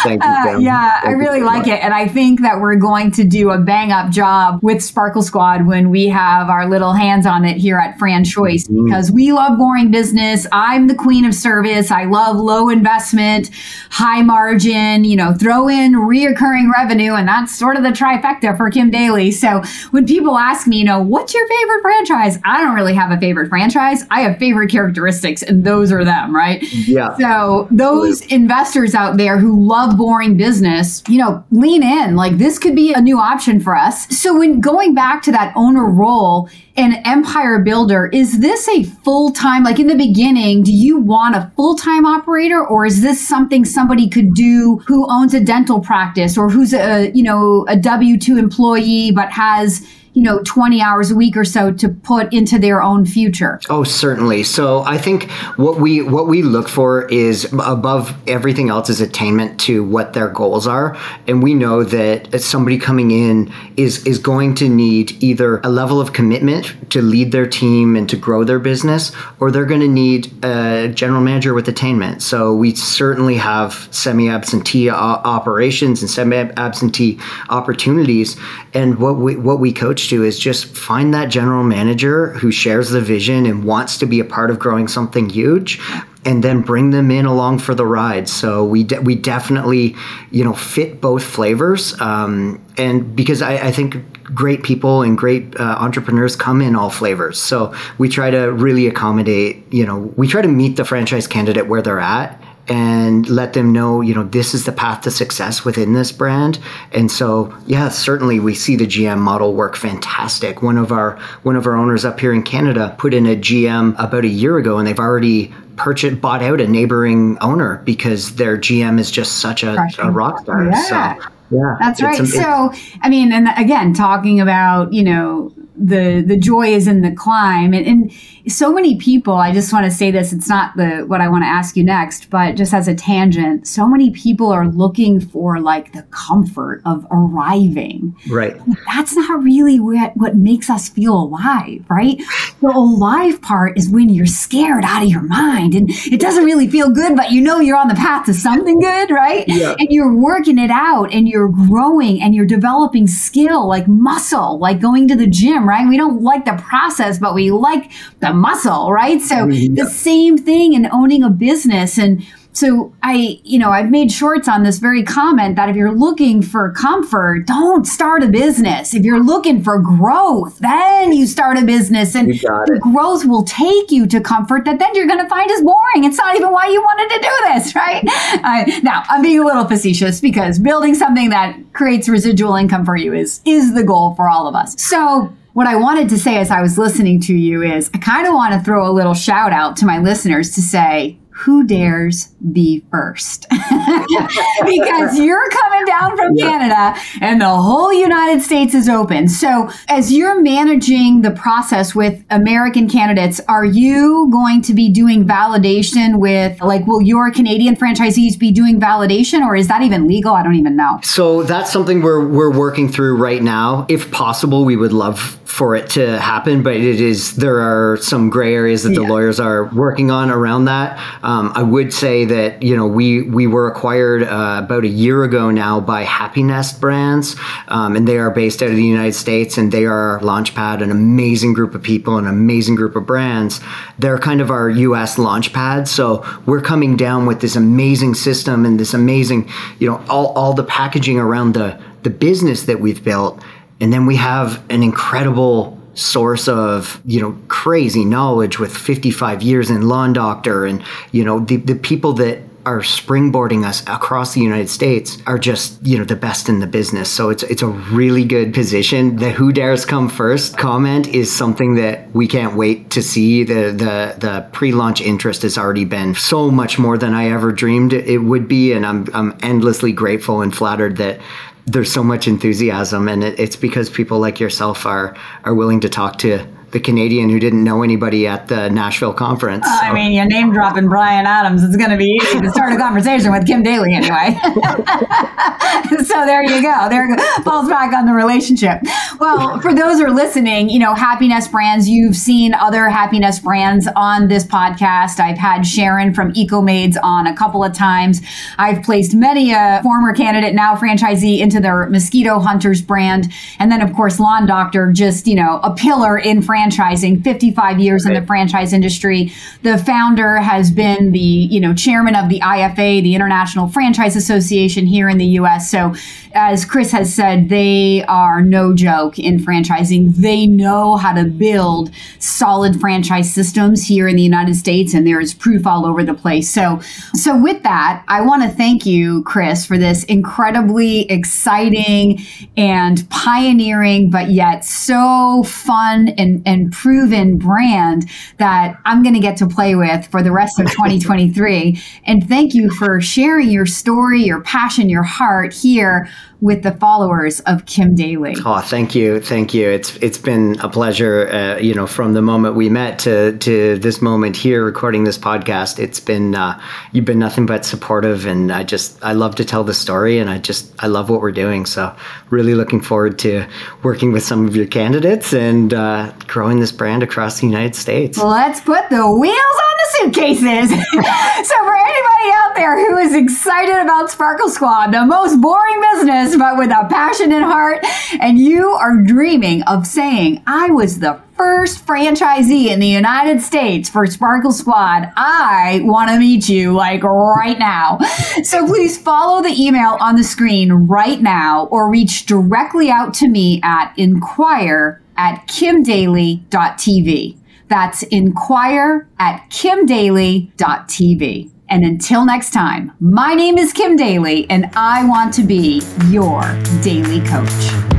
Thank 0.02 0.22
you. 0.22 0.28
Uh, 0.28 0.58
yeah, 0.58 1.00
I 1.04 1.12
really 1.12 1.42
like 1.42 1.66
it. 1.66 1.82
And 1.82 1.94
I 1.94 2.08
think 2.08 2.40
that 2.42 2.60
we're 2.60 2.76
going 2.76 3.10
to 3.12 3.24
do 3.24 3.50
a 3.50 3.58
bang 3.58 3.92
up 3.92 4.10
job 4.10 4.60
with 4.62 4.82
Sparkle 4.82 5.22
Squad 5.22 5.66
when 5.66 5.90
we 5.90 6.08
have 6.08 6.48
our 6.48 6.68
little 6.68 6.92
hands 6.92 7.26
on 7.26 7.44
it 7.44 7.56
here 7.56 7.78
at 7.78 7.98
FranChoice 7.98 8.68
mm-hmm. 8.68 8.84
because 8.84 9.10
we 9.10 9.32
love 9.32 9.58
boring 9.58 9.90
business. 9.90 10.46
I'm 10.52 10.86
the 10.86 10.94
queen 10.94 11.24
of 11.24 11.34
service. 11.34 11.90
I 11.90 12.04
love 12.04 12.36
low 12.36 12.68
investment, 12.68 13.50
high 13.90 14.22
margin, 14.22 15.04
you 15.04 15.16
know, 15.16 15.34
throw 15.34 15.68
in 15.68 15.92
reoccurring 15.92 16.72
revenue. 16.72 17.14
And 17.14 17.28
that's 17.28 17.56
sort 17.56 17.76
of 17.76 17.82
the 17.82 17.90
trifecta 17.90 18.56
for 18.56 18.70
Kim 18.70 18.90
Daly. 18.90 19.30
So 19.30 19.62
when 19.90 20.06
people 20.06 20.38
ask 20.38 20.66
me, 20.66 20.78
you 20.78 20.84
know, 20.84 21.00
what's 21.00 21.34
your 21.34 21.46
favorite 21.46 21.82
franchise? 21.82 22.38
I 22.44 22.60
don't 22.62 22.74
really 22.74 22.94
have 22.94 23.10
a 23.10 23.18
favorite 23.18 23.48
franchise. 23.48 24.04
I 24.10 24.22
have 24.22 24.38
favorite 24.38 24.70
characteristics, 24.70 25.42
and 25.42 25.64
those 25.64 25.77
are 25.92 26.04
them, 26.04 26.34
right? 26.34 26.62
Yeah. 26.72 27.16
So 27.16 27.68
those 27.70 28.20
investors 28.26 28.94
out 28.94 29.16
there 29.16 29.38
who 29.38 29.66
love 29.66 29.96
boring 29.96 30.36
business, 30.36 31.02
you 31.08 31.18
know, 31.18 31.44
lean 31.50 31.82
in. 31.82 32.16
Like 32.16 32.38
this 32.38 32.58
could 32.58 32.74
be 32.74 32.92
a 32.92 33.00
new 33.00 33.18
option 33.18 33.60
for 33.60 33.76
us. 33.76 34.08
So 34.16 34.38
when 34.38 34.60
going 34.60 34.94
back 34.94 35.22
to 35.22 35.32
that 35.32 35.52
owner 35.56 35.88
role, 35.88 36.48
and 36.78 37.04
empire 37.04 37.58
builder, 37.58 38.08
is 38.12 38.38
this 38.38 38.68
a 38.68 38.84
full 38.84 39.32
time, 39.32 39.64
like 39.64 39.80
in 39.80 39.88
the 39.88 39.96
beginning, 39.96 40.62
do 40.62 40.72
you 40.72 40.96
want 40.96 41.34
a 41.34 41.50
full 41.56 41.74
time 41.74 42.06
operator 42.06 42.64
or 42.64 42.86
is 42.86 43.02
this 43.02 43.20
something 43.26 43.64
somebody 43.64 44.08
could 44.08 44.32
do 44.32 44.80
who 44.86 45.04
owns 45.10 45.34
a 45.34 45.40
dental 45.40 45.80
practice 45.80 46.38
or 46.38 46.48
who's 46.48 46.72
a, 46.72 47.10
you 47.10 47.24
know, 47.24 47.66
a 47.68 47.76
W 47.76 48.16
2 48.16 48.38
employee 48.38 49.10
but 49.10 49.28
has 49.32 49.84
you 50.14 50.22
know 50.22 50.40
20 50.44 50.80
hours 50.82 51.10
a 51.10 51.14
week 51.14 51.36
or 51.36 51.44
so 51.44 51.72
to 51.72 51.88
put 51.88 52.32
into 52.32 52.58
their 52.58 52.82
own 52.82 53.06
future. 53.06 53.60
Oh 53.70 53.84
certainly. 53.84 54.42
So 54.42 54.82
i 54.82 54.98
think 54.98 55.30
what 55.56 55.80
we 55.80 56.02
what 56.02 56.26
we 56.26 56.42
look 56.42 56.68
for 56.68 57.06
is 57.06 57.44
above 57.52 58.14
everything 58.28 58.68
else 58.68 58.90
is 58.90 59.00
attainment 59.00 59.60
to 59.60 59.84
what 59.84 60.12
their 60.12 60.28
goals 60.28 60.66
are. 60.66 60.96
And 61.26 61.42
we 61.42 61.54
know 61.54 61.84
that 61.84 62.40
somebody 62.40 62.78
coming 62.78 63.10
in 63.10 63.52
is 63.76 64.06
is 64.06 64.18
going 64.18 64.54
to 64.56 64.68
need 64.68 65.22
either 65.22 65.58
a 65.58 65.68
level 65.68 66.00
of 66.00 66.12
commitment 66.12 66.74
to 66.90 67.02
lead 67.02 67.32
their 67.32 67.46
team 67.46 67.96
and 67.96 68.08
to 68.08 68.16
grow 68.16 68.44
their 68.44 68.58
business 68.58 69.12
or 69.40 69.50
they're 69.50 69.66
going 69.66 69.80
to 69.80 69.88
need 69.88 70.32
a 70.44 70.88
general 70.88 71.20
manager 71.20 71.54
with 71.54 71.68
attainment. 71.68 72.22
So 72.22 72.54
we 72.54 72.74
certainly 72.74 73.36
have 73.36 73.88
semi-absentee 73.90 74.90
operations 74.90 76.02
and 76.02 76.10
semi-absentee 76.10 77.18
opportunities. 77.48 78.36
And 78.74 78.98
what 78.98 79.16
we 79.16 79.36
what 79.36 79.60
we 79.60 79.72
coach 79.72 79.97
to 80.06 80.24
is 80.24 80.38
just 80.38 80.66
find 80.66 81.12
that 81.14 81.26
general 81.26 81.64
manager 81.64 82.28
who 82.34 82.50
shares 82.50 82.90
the 82.90 83.00
vision 83.00 83.46
and 83.46 83.64
wants 83.64 83.98
to 83.98 84.06
be 84.06 84.20
a 84.20 84.24
part 84.24 84.50
of 84.50 84.58
growing 84.58 84.88
something 84.88 85.28
huge 85.28 85.80
and 86.24 86.44
then 86.44 86.60
bring 86.60 86.90
them 86.90 87.10
in 87.10 87.26
along 87.26 87.58
for 87.58 87.74
the 87.74 87.86
ride. 87.86 88.28
So 88.28 88.64
we 88.64 88.84
de- 88.84 89.00
we 89.00 89.14
definitely 89.14 89.96
you 90.30 90.44
know 90.44 90.52
fit 90.52 91.00
both 91.00 91.24
flavors, 91.24 91.98
um, 92.00 92.64
and 92.76 93.14
because 93.16 93.42
I, 93.42 93.68
I, 93.68 93.72
think 93.72 93.96
great 94.34 94.62
people 94.62 95.02
and 95.02 95.16
great 95.16 95.58
uh, 95.58 95.76
entrepreneurs 95.78 96.36
come 96.36 96.60
in 96.60 96.76
all 96.76 96.90
flavors. 96.90 97.40
So 97.40 97.74
we 97.98 98.08
try 98.08 98.30
to 98.30 98.52
really 98.52 98.86
accommodate. 98.86 99.72
You 99.72 99.86
know, 99.86 99.98
we 100.16 100.28
try 100.28 100.42
to 100.42 100.48
meet 100.48 100.76
the 100.76 100.84
franchise 100.84 101.26
candidate 101.26 101.66
where 101.66 101.82
they're 101.82 102.00
at 102.00 102.42
and 102.68 103.28
let 103.28 103.52
them 103.52 103.72
know, 103.72 104.00
you 104.00 104.14
know, 104.14 104.24
this 104.24 104.54
is 104.54 104.64
the 104.64 104.72
path 104.72 105.02
to 105.02 105.10
success 105.10 105.64
within 105.64 105.92
this 105.92 106.12
brand. 106.12 106.58
And 106.92 107.10
so, 107.10 107.56
yeah, 107.66 107.88
certainly 107.88 108.40
we 108.40 108.54
see 108.54 108.76
the 108.76 108.86
GM 108.86 109.18
model 109.18 109.54
work 109.54 109.76
fantastic. 109.76 110.62
One 110.62 110.78
of 110.78 110.92
our 110.92 111.18
one 111.42 111.56
of 111.56 111.66
our 111.66 111.76
owners 111.76 112.04
up 112.04 112.20
here 112.20 112.32
in 112.32 112.42
Canada 112.42 112.94
put 112.98 113.14
in 113.14 113.26
a 113.26 113.36
GM 113.36 113.94
about 113.98 114.24
a 114.24 114.28
year 114.28 114.58
ago, 114.58 114.78
and 114.78 114.86
they've 114.86 114.98
already 114.98 115.52
purchased 115.76 116.20
bought 116.20 116.42
out 116.42 116.60
a 116.60 116.66
neighboring 116.66 117.38
owner 117.40 117.80
because 117.84 118.34
their 118.34 118.58
GM 118.58 118.98
is 118.98 119.10
just 119.10 119.38
such 119.38 119.62
a, 119.62 119.76
a 119.98 120.10
rock 120.10 120.40
star. 120.40 120.64
Yeah. 120.64 120.82
So, 121.18 121.28
yeah, 121.50 121.76
that's 121.80 122.02
right. 122.02 122.26
so, 122.26 122.72
I 123.00 123.08
mean, 123.08 123.32
and 123.32 123.48
again, 123.56 123.94
talking 123.94 124.40
about 124.40 124.92
you 124.92 125.02
know 125.02 125.52
the 125.78 126.22
the 126.26 126.36
joy 126.36 126.68
is 126.68 126.86
in 126.86 127.02
the 127.02 127.12
climb, 127.12 127.72
and, 127.72 127.86
and 127.86 128.12
so 128.48 128.72
many 128.72 128.96
people 128.96 129.34
i 129.34 129.52
just 129.52 129.74
want 129.74 129.84
to 129.84 129.90
say 129.90 130.10
this 130.10 130.32
it's 130.32 130.48
not 130.48 130.74
the 130.76 131.04
what 131.06 131.20
i 131.20 131.28
want 131.28 131.44
to 131.44 131.48
ask 131.48 131.76
you 131.76 131.84
next 131.84 132.30
but 132.30 132.56
just 132.56 132.72
as 132.72 132.88
a 132.88 132.94
tangent 132.94 133.66
so 133.66 133.86
many 133.86 134.10
people 134.10 134.50
are 134.50 134.66
looking 134.68 135.20
for 135.20 135.60
like 135.60 135.92
the 135.92 136.02
comfort 136.04 136.80
of 136.84 137.06
arriving. 137.10 138.16
Right. 138.30 138.56
That's 138.86 139.14
not 139.14 139.42
really 139.42 139.78
what 139.78 140.16
what 140.16 140.36
makes 140.36 140.70
us 140.70 140.88
feel 140.88 141.14
alive 141.14 141.84
right? 141.88 142.18
The 142.60 142.68
alive 142.68 143.40
part 143.42 143.76
is 143.78 143.88
when 143.88 144.08
you're 144.08 144.26
scared 144.26 144.84
out 144.84 145.02
of 145.02 145.08
your 145.08 145.22
mind 145.22 145.74
and 145.74 145.90
it 145.90 146.20
doesn't 146.20 146.44
really 146.44 146.68
feel 146.68 146.90
good 146.90 147.16
but 147.16 147.30
you 147.32 147.40
know 147.40 147.60
you're 147.60 147.76
on 147.76 147.88
the 147.88 147.94
path 147.94 148.26
to 148.26 148.34
something 148.34 148.80
good 148.80 149.10
right? 149.10 149.44
Yeah. 149.46 149.74
and 149.78 149.88
you're 149.90 150.14
working 150.14 150.58
it 150.58 150.70
out 150.70 151.12
and 151.12 151.28
you're 151.28 151.48
growing 151.48 152.22
and 152.22 152.34
you're 152.34 152.46
developing 152.46 153.06
skill 153.06 153.68
like 153.68 153.86
muscle 153.86 154.58
like 154.58 154.80
going 154.80 155.08
to 155.08 155.16
the 155.16 155.26
gym 155.26 155.67
right 155.68 155.86
we 155.88 155.96
don't 155.96 156.22
like 156.22 156.44
the 156.44 156.60
process 156.66 157.18
but 157.18 157.34
we 157.34 157.50
like 157.50 157.90
the 158.20 158.32
muscle, 158.32 158.92
right? 158.92 159.20
So 159.20 159.36
mm-hmm. 159.36 159.74
the 159.74 159.86
same 159.86 160.38
thing 160.38 160.72
in 160.72 160.88
owning 160.90 161.22
a 161.22 161.30
business. 161.30 161.98
And 161.98 162.24
so 162.52 162.92
I, 163.04 163.38
you 163.44 163.58
know, 163.58 163.70
I've 163.70 163.90
made 163.90 164.10
shorts 164.10 164.48
on 164.48 164.64
this 164.64 164.78
very 164.78 165.04
comment 165.04 165.54
that 165.54 165.68
if 165.68 165.76
you're 165.76 165.92
looking 165.92 166.42
for 166.42 166.72
comfort, 166.72 167.46
don't 167.46 167.86
start 167.86 168.24
a 168.24 168.28
business. 168.28 168.94
If 168.94 169.04
you're 169.04 169.22
looking 169.22 169.62
for 169.62 169.78
growth, 169.78 170.58
then 170.58 171.12
you 171.12 171.26
start 171.28 171.56
a 171.56 171.64
business 171.64 172.16
and 172.16 172.32
the 172.32 172.80
growth 172.82 173.24
will 173.24 173.44
take 173.44 173.92
you 173.92 174.08
to 174.08 174.20
comfort 174.20 174.64
that 174.64 174.80
then 174.80 174.92
you're 174.94 175.06
going 175.06 175.22
to 175.22 175.28
find 175.28 175.48
is 175.52 175.62
boring. 175.62 176.02
It's 176.02 176.16
not 176.16 176.34
even 176.34 176.50
why 176.50 176.66
you 176.66 176.80
wanted 176.80 177.14
to 177.14 177.20
do 177.20 177.38
this, 177.52 177.74
right? 177.76 178.02
Uh, 178.42 178.80
now, 178.82 179.04
I'm 179.08 179.22
being 179.22 179.38
a 179.38 179.44
little 179.44 179.66
facetious 179.66 180.20
because 180.20 180.58
building 180.58 180.96
something 180.96 181.30
that 181.30 181.56
creates 181.74 182.08
residual 182.08 182.56
income 182.56 182.84
for 182.84 182.96
you 182.96 183.14
is 183.14 183.40
is 183.44 183.74
the 183.74 183.84
goal 183.84 184.16
for 184.16 184.28
all 184.28 184.48
of 184.48 184.56
us. 184.56 184.80
So, 184.82 185.32
what 185.58 185.66
I 185.66 185.74
wanted 185.74 186.08
to 186.10 186.18
say 186.20 186.36
as 186.36 186.52
I 186.52 186.62
was 186.62 186.78
listening 186.78 187.20
to 187.22 187.34
you 187.34 187.64
is 187.64 187.90
I 187.92 187.98
kind 187.98 188.28
of 188.28 188.32
want 188.32 188.54
to 188.54 188.60
throw 188.60 188.88
a 188.88 188.94
little 188.94 189.12
shout 189.12 189.52
out 189.52 189.76
to 189.78 189.86
my 189.86 189.98
listeners 189.98 190.54
to 190.54 190.62
say, 190.62 191.18
who 191.38 191.64
dares 191.64 192.34
be 192.52 192.84
first? 192.90 193.46
because 193.50 195.18
you're 195.18 195.48
coming 195.50 195.84
down 195.86 196.16
from 196.16 196.32
yeah. 196.34 196.50
Canada 196.50 197.00
and 197.20 197.40
the 197.40 197.48
whole 197.48 197.92
United 197.92 198.42
States 198.42 198.74
is 198.74 198.88
open. 198.88 199.28
So, 199.28 199.70
as 199.86 200.12
you're 200.12 200.42
managing 200.42 201.22
the 201.22 201.30
process 201.30 201.94
with 201.94 202.24
American 202.30 202.88
candidates, 202.88 203.40
are 203.46 203.64
you 203.64 204.28
going 204.32 204.62
to 204.62 204.74
be 204.74 204.88
doing 204.88 205.24
validation 205.24 206.18
with, 206.18 206.60
like, 206.60 206.84
will 206.88 207.02
your 207.02 207.30
Canadian 207.30 207.76
franchisees 207.76 208.36
be 208.36 208.50
doing 208.50 208.80
validation 208.80 209.46
or 209.46 209.54
is 209.54 209.68
that 209.68 209.82
even 209.82 210.08
legal? 210.08 210.34
I 210.34 210.42
don't 210.42 210.56
even 210.56 210.74
know. 210.74 210.98
So, 211.04 211.44
that's 211.44 211.72
something 211.72 212.02
we're, 212.02 212.26
we're 212.26 212.50
working 212.50 212.88
through 212.88 213.16
right 213.16 213.42
now. 213.42 213.86
If 213.88 214.10
possible, 214.10 214.64
we 214.64 214.76
would 214.76 214.92
love 214.92 215.38
for 215.44 215.76
it 215.76 215.90
to 215.90 216.18
happen, 216.20 216.62
but 216.62 216.74
it 216.76 217.00
is, 217.00 217.36
there 217.36 217.60
are 217.60 217.96
some 217.98 218.28
gray 218.28 218.54
areas 218.54 218.82
that 218.82 218.90
yeah. 218.92 219.00
the 219.00 219.04
lawyers 219.04 219.40
are 219.40 219.64
working 219.66 220.10
on 220.10 220.30
around 220.30 220.66
that 220.66 220.98
Um, 221.28 221.52
I 221.54 221.62
would 221.62 221.92
say 221.92 222.24
that 222.24 222.62
you 222.62 222.74
know 222.74 222.86
we 222.86 223.20
we 223.20 223.46
were 223.46 223.68
acquired 223.68 224.22
uh, 224.22 224.62
about 224.64 224.84
a 224.84 224.88
year 224.88 225.24
ago 225.24 225.50
now 225.50 225.78
by 225.78 226.02
Happinest 226.02 226.80
Brands, 226.80 227.36
um, 227.68 227.96
and 227.96 228.08
they 228.08 228.16
are 228.16 228.30
based 228.30 228.62
out 228.62 228.70
of 228.70 228.76
the 228.76 228.82
United 228.82 229.12
States, 229.12 229.58
and 229.58 229.70
they 229.70 229.84
are 229.84 230.20
launchpad, 230.20 230.82
an 230.82 230.90
amazing 230.90 231.52
group 231.52 231.74
of 231.74 231.82
people, 231.82 232.16
an 232.16 232.26
amazing 232.26 232.76
group 232.76 232.96
of 232.96 233.04
brands. 233.04 233.60
They're 233.98 234.18
kind 234.18 234.40
of 234.40 234.50
our 234.50 234.70
U.S. 234.70 235.16
launchpad, 235.16 235.86
so 235.86 236.24
we're 236.46 236.62
coming 236.62 236.96
down 236.96 237.26
with 237.26 237.42
this 237.42 237.56
amazing 237.56 238.14
system 238.14 238.64
and 238.64 238.80
this 238.80 238.94
amazing, 238.94 239.50
you 239.80 239.90
know, 239.90 240.02
all 240.08 240.28
all 240.28 240.54
the 240.54 240.64
packaging 240.64 241.18
around 241.18 241.52
the 241.52 241.78
the 242.04 242.10
business 242.10 242.62
that 242.62 242.80
we've 242.80 243.04
built, 243.04 243.44
and 243.82 243.92
then 243.92 244.06
we 244.06 244.16
have 244.16 244.64
an 244.70 244.82
incredible 244.82 245.77
source 245.98 246.46
of 246.46 247.00
you 247.04 247.20
know 247.20 247.36
crazy 247.48 248.04
knowledge 248.04 248.58
with 248.58 248.76
55 248.76 249.42
years 249.42 249.68
in 249.68 249.88
lawn 249.88 250.12
doctor 250.12 250.64
and 250.64 250.82
you 251.10 251.24
know 251.24 251.40
the, 251.40 251.56
the 251.56 251.74
people 251.74 252.12
that 252.14 252.38
are 252.68 252.80
springboarding 252.80 253.64
us 253.64 253.80
across 253.86 254.34
the 254.34 254.42
United 254.42 254.68
States 254.68 255.16
are 255.26 255.38
just 255.38 255.84
you 255.86 255.96
know 255.96 256.04
the 256.04 256.14
best 256.14 256.50
in 256.50 256.60
the 256.60 256.66
business. 256.66 257.08
So 257.08 257.30
it's 257.30 257.42
it's 257.44 257.62
a 257.62 257.68
really 257.68 258.26
good 258.26 258.52
position. 258.52 259.16
The 259.16 259.30
who 259.30 259.52
dares 259.52 259.86
come 259.86 260.10
first 260.10 260.58
comment 260.58 261.06
is 261.08 261.34
something 261.34 261.76
that 261.76 262.14
we 262.14 262.28
can't 262.28 262.54
wait 262.56 262.90
to 262.90 263.02
see. 263.02 263.42
The 263.42 263.72
the 263.84 264.14
the 264.18 264.46
pre-launch 264.52 265.00
interest 265.00 265.40
has 265.42 265.56
already 265.56 265.86
been 265.86 266.14
so 266.14 266.50
much 266.50 266.78
more 266.78 266.98
than 266.98 267.14
I 267.14 267.30
ever 267.30 267.52
dreamed 267.52 267.94
it 267.94 268.18
would 268.18 268.46
be, 268.46 268.72
and 268.74 268.84
I'm 268.84 269.06
I'm 269.14 269.34
endlessly 269.42 269.92
grateful 269.92 270.42
and 270.42 270.54
flattered 270.54 270.98
that 270.98 271.20
there's 271.64 271.90
so 271.90 272.04
much 272.04 272.28
enthusiasm, 272.28 273.08
and 273.08 273.24
it, 273.24 273.40
it's 273.40 273.56
because 273.56 273.88
people 273.88 274.18
like 274.20 274.40
yourself 274.40 274.84
are 274.84 275.16
are 275.44 275.54
willing 275.54 275.80
to 275.80 275.88
talk 275.88 276.18
to 276.18 276.46
the 276.70 276.80
Canadian 276.80 277.30
who 277.30 277.40
didn't 277.40 277.64
know 277.64 277.82
anybody 277.82 278.26
at 278.26 278.48
the 278.48 278.68
Nashville 278.68 279.14
conference. 279.14 279.64
So. 279.64 279.72
I 279.72 279.92
mean, 279.92 280.12
you 280.12 280.24
name 280.26 280.52
dropping 280.52 280.88
Bryan 280.88 281.24
Adams. 281.24 281.62
It's 281.62 281.76
going 281.76 281.90
to 281.90 281.96
be 281.96 282.04
easy 282.22 282.40
to 282.40 282.50
start 282.50 282.72
a 282.72 282.76
conversation 282.76 283.32
with 283.32 283.46
Kim 283.46 283.62
Daly 283.62 283.94
anyway. 283.94 284.38
so 286.04 286.26
there 286.26 286.42
you 286.42 286.60
go. 286.60 286.88
There 286.90 287.16
falls 287.42 287.68
back 287.68 287.94
on 287.94 288.04
the 288.04 288.12
relationship. 288.12 288.80
Well, 289.18 289.60
for 289.60 289.72
those 289.72 289.98
who 289.98 290.06
are 290.06 290.10
listening, 290.10 290.68
you 290.68 290.78
know, 290.78 290.94
Happinest 290.94 291.50
Brands, 291.50 291.88
you've 291.88 292.16
seen 292.16 292.52
other 292.52 292.82
Happinest 292.90 293.42
Brands 293.42 293.88
on 293.96 294.28
this 294.28 294.44
podcast. 294.44 295.20
I've 295.20 295.38
had 295.38 295.62
Sharon 295.62 296.12
from 296.12 296.32
EcoMaids 296.34 296.96
on 297.02 297.26
a 297.26 297.34
couple 297.34 297.64
of 297.64 297.72
times. 297.72 298.20
I've 298.58 298.82
placed 298.82 299.14
many 299.14 299.52
a 299.52 299.80
former 299.82 300.12
candidate, 300.12 300.54
now 300.54 300.74
franchisee, 300.74 301.38
into 301.38 301.60
their 301.60 301.88
Mosquito 301.88 302.40
Hunters 302.40 302.82
brand. 302.82 303.32
And 303.58 303.72
then, 303.72 303.80
of 303.80 303.94
course, 303.94 304.20
Lawn 304.20 304.46
Doctor, 304.46 304.92
just, 304.92 305.26
you 305.26 305.34
know, 305.34 305.60
a 305.62 305.74
pillar 305.74 306.18
in 306.18 306.42
France 306.42 306.57
franchising, 306.58 307.22
55 307.22 307.78
years 307.80 308.06
in 308.06 308.14
the 308.14 308.22
franchise 308.26 308.72
industry. 308.72 309.32
The 309.62 309.78
founder 309.78 310.38
has 310.38 310.70
been 310.70 311.12
the, 311.12 311.18
you 311.18 311.60
know, 311.60 311.74
chairman 311.74 312.14
of 312.16 312.28
the 312.28 312.40
IFA, 312.40 313.02
the 313.02 313.14
International 313.14 313.68
Franchise 313.68 314.16
Association 314.16 314.86
here 314.86 315.08
in 315.08 315.18
the 315.18 315.26
US. 315.26 315.70
So 315.70 315.94
as 316.34 316.64
Chris 316.64 316.92
has 316.92 317.12
said, 317.12 317.48
they 317.48 318.04
are 318.04 318.42
no 318.42 318.74
joke 318.74 319.18
in 319.18 319.38
franchising. 319.38 320.14
They 320.14 320.46
know 320.46 320.96
how 320.96 321.14
to 321.14 321.24
build 321.24 321.90
solid 322.18 322.80
franchise 322.80 323.32
systems 323.32 323.86
here 323.86 324.08
in 324.08 324.16
the 324.16 324.22
United 324.22 324.56
States, 324.56 324.94
and 324.94 325.06
there 325.06 325.20
is 325.20 325.34
proof 325.34 325.66
all 325.66 325.86
over 325.86 326.04
the 326.04 326.14
place. 326.14 326.50
So, 326.50 326.80
so 327.14 327.40
with 327.40 327.62
that, 327.62 328.04
I 328.08 328.20
want 328.20 328.42
to 328.42 328.48
thank 328.48 328.86
you, 328.86 329.22
Chris, 329.24 329.64
for 329.64 329.78
this 329.78 330.04
incredibly 330.04 331.10
exciting 331.10 332.20
and 332.56 333.08
pioneering, 333.10 334.10
but 334.10 334.30
yet 334.30 334.64
so 334.64 335.42
fun 335.44 336.08
and, 336.10 336.42
and 336.46 336.72
proven 336.72 337.38
brand 337.38 338.06
that 338.38 338.78
I'm 338.84 339.02
going 339.02 339.14
to 339.14 339.20
get 339.20 339.36
to 339.38 339.46
play 339.46 339.74
with 339.74 340.06
for 340.08 340.22
the 340.22 340.32
rest 340.32 340.58
of 340.60 340.66
2023. 340.70 341.80
and 342.04 342.28
thank 342.28 342.54
you 342.54 342.70
for 342.70 343.00
sharing 343.00 343.50
your 343.50 343.66
story, 343.66 344.22
your 344.22 344.40
passion, 344.40 344.88
your 344.88 345.02
heart 345.02 345.52
here 345.52 346.08
with 346.40 346.62
the 346.62 346.72
followers 346.72 347.40
of 347.40 347.66
Kim 347.66 347.94
Daly. 347.94 348.36
Oh, 348.44 348.60
thank 348.60 348.94
you, 348.94 349.20
thank 349.20 349.52
you. 349.54 349.68
It's 349.68 349.96
it's 349.96 350.18
been 350.18 350.58
a 350.60 350.68
pleasure. 350.68 351.28
Uh, 351.28 351.58
you 351.58 351.74
know, 351.74 351.86
from 351.86 352.14
the 352.14 352.22
moment 352.22 352.54
we 352.54 352.68
met 352.68 352.98
to 353.00 353.36
to 353.38 353.78
this 353.78 354.00
moment 354.00 354.36
here 354.36 354.64
recording 354.64 355.04
this 355.04 355.18
podcast, 355.18 355.78
it's 355.78 356.00
been 356.00 356.34
uh, 356.34 356.60
you've 356.92 357.04
been 357.04 357.18
nothing 357.18 357.46
but 357.46 357.64
supportive, 357.64 358.26
and 358.26 358.52
I 358.52 358.62
just 358.62 359.02
I 359.02 359.12
love 359.12 359.34
to 359.36 359.44
tell 359.44 359.64
the 359.64 359.74
story, 359.74 360.18
and 360.18 360.30
I 360.30 360.38
just 360.38 360.72
I 360.78 360.86
love 360.86 361.10
what 361.10 361.20
we're 361.20 361.32
doing. 361.32 361.66
So 361.66 361.94
really 362.30 362.54
looking 362.54 362.80
forward 362.80 363.18
to 363.20 363.46
working 363.82 364.12
with 364.12 364.22
some 364.22 364.46
of 364.46 364.54
your 364.54 364.66
candidates 364.66 365.32
and 365.32 365.74
uh, 365.74 366.12
growing 366.26 366.60
this 366.60 366.72
brand 366.72 367.02
across 367.02 367.40
the 367.40 367.46
United 367.46 367.74
States. 367.74 368.18
Let's 368.18 368.60
put 368.60 368.88
the 368.90 369.10
wheels 369.10 369.58
on 369.67 369.67
the 369.78 369.98
suitcases. 369.98 370.70
so 370.70 371.54
for 371.64 371.76
anybody 371.76 372.30
out 372.34 372.54
there 372.54 372.76
who 372.86 372.98
is 372.98 373.14
excited 373.14 373.76
about 373.76 374.10
Sparkle 374.10 374.48
Squad, 374.48 374.92
the 374.92 375.04
most 375.04 375.40
boring 375.40 375.80
business 375.92 376.36
but 376.36 376.58
with 376.58 376.70
a 376.70 376.86
passion 376.88 377.32
and 377.32 377.44
heart, 377.44 377.84
and 378.20 378.38
you 378.38 378.70
are 378.70 379.02
dreaming 379.02 379.62
of 379.62 379.86
saying, 379.86 380.42
I 380.46 380.70
was 380.70 380.98
the 380.98 381.20
first 381.36 381.86
franchisee 381.86 382.66
in 382.66 382.80
the 382.80 382.88
United 382.88 383.40
States 383.40 383.88
for 383.88 384.04
Sparkle 384.06 384.52
Squad, 384.52 385.12
I 385.16 385.80
want 385.84 386.10
to 386.10 386.18
meet 386.18 386.48
you 386.48 386.72
like 386.72 387.04
right 387.04 387.58
now. 387.58 387.98
So 388.42 388.66
please 388.66 388.98
follow 388.98 389.42
the 389.42 389.54
email 389.56 389.96
on 390.00 390.16
the 390.16 390.24
screen 390.24 390.72
right 390.72 391.20
now 391.20 391.66
or 391.66 391.88
reach 391.90 392.26
directly 392.26 392.90
out 392.90 393.14
to 393.14 393.28
me 393.28 393.60
at 393.62 393.92
inquire 393.96 395.00
at 395.16 395.46
kimdaly.tv. 395.46 397.36
That's 397.68 398.02
inquire 398.04 399.08
at 399.18 399.48
kimdaly.tv. 399.50 401.50
And 401.70 401.84
until 401.84 402.24
next 402.24 402.52
time, 402.52 402.92
my 402.98 403.34
name 403.34 403.58
is 403.58 403.74
Kim 403.74 403.96
Daly, 403.96 404.48
and 404.48 404.70
I 404.74 405.04
want 405.04 405.34
to 405.34 405.42
be 405.42 405.82
your 406.08 406.40
daily 406.82 407.20
coach. 407.26 407.97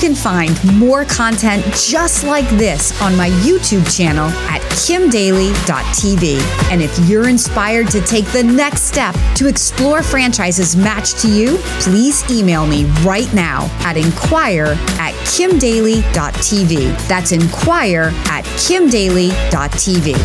Can 0.00 0.14
find 0.14 0.56
more 0.78 1.04
content 1.04 1.62
just 1.74 2.24
like 2.24 2.48
this 2.50 2.98
on 3.02 3.14
my 3.16 3.28
YouTube 3.28 3.84
channel 3.94 4.28
at 4.48 4.62
kimdaly.tv. 4.72 6.40
And 6.72 6.80
if 6.80 6.98
you're 7.08 7.28
inspired 7.28 7.90
to 7.90 8.00
take 8.00 8.24
the 8.32 8.42
next 8.42 8.84
step 8.84 9.14
to 9.36 9.46
explore 9.46 10.02
franchises 10.02 10.74
matched 10.74 11.18
to 11.18 11.28
you, 11.28 11.58
please 11.80 12.28
email 12.30 12.66
me 12.66 12.84
right 13.02 13.32
now 13.34 13.68
at 13.80 13.98
inquire 13.98 14.74
at 14.98 15.12
kimdaly.tv. 15.26 17.08
That's 17.08 17.32
inquire 17.32 18.10
at 18.26 18.44
kimdaly.tv. 18.56 20.16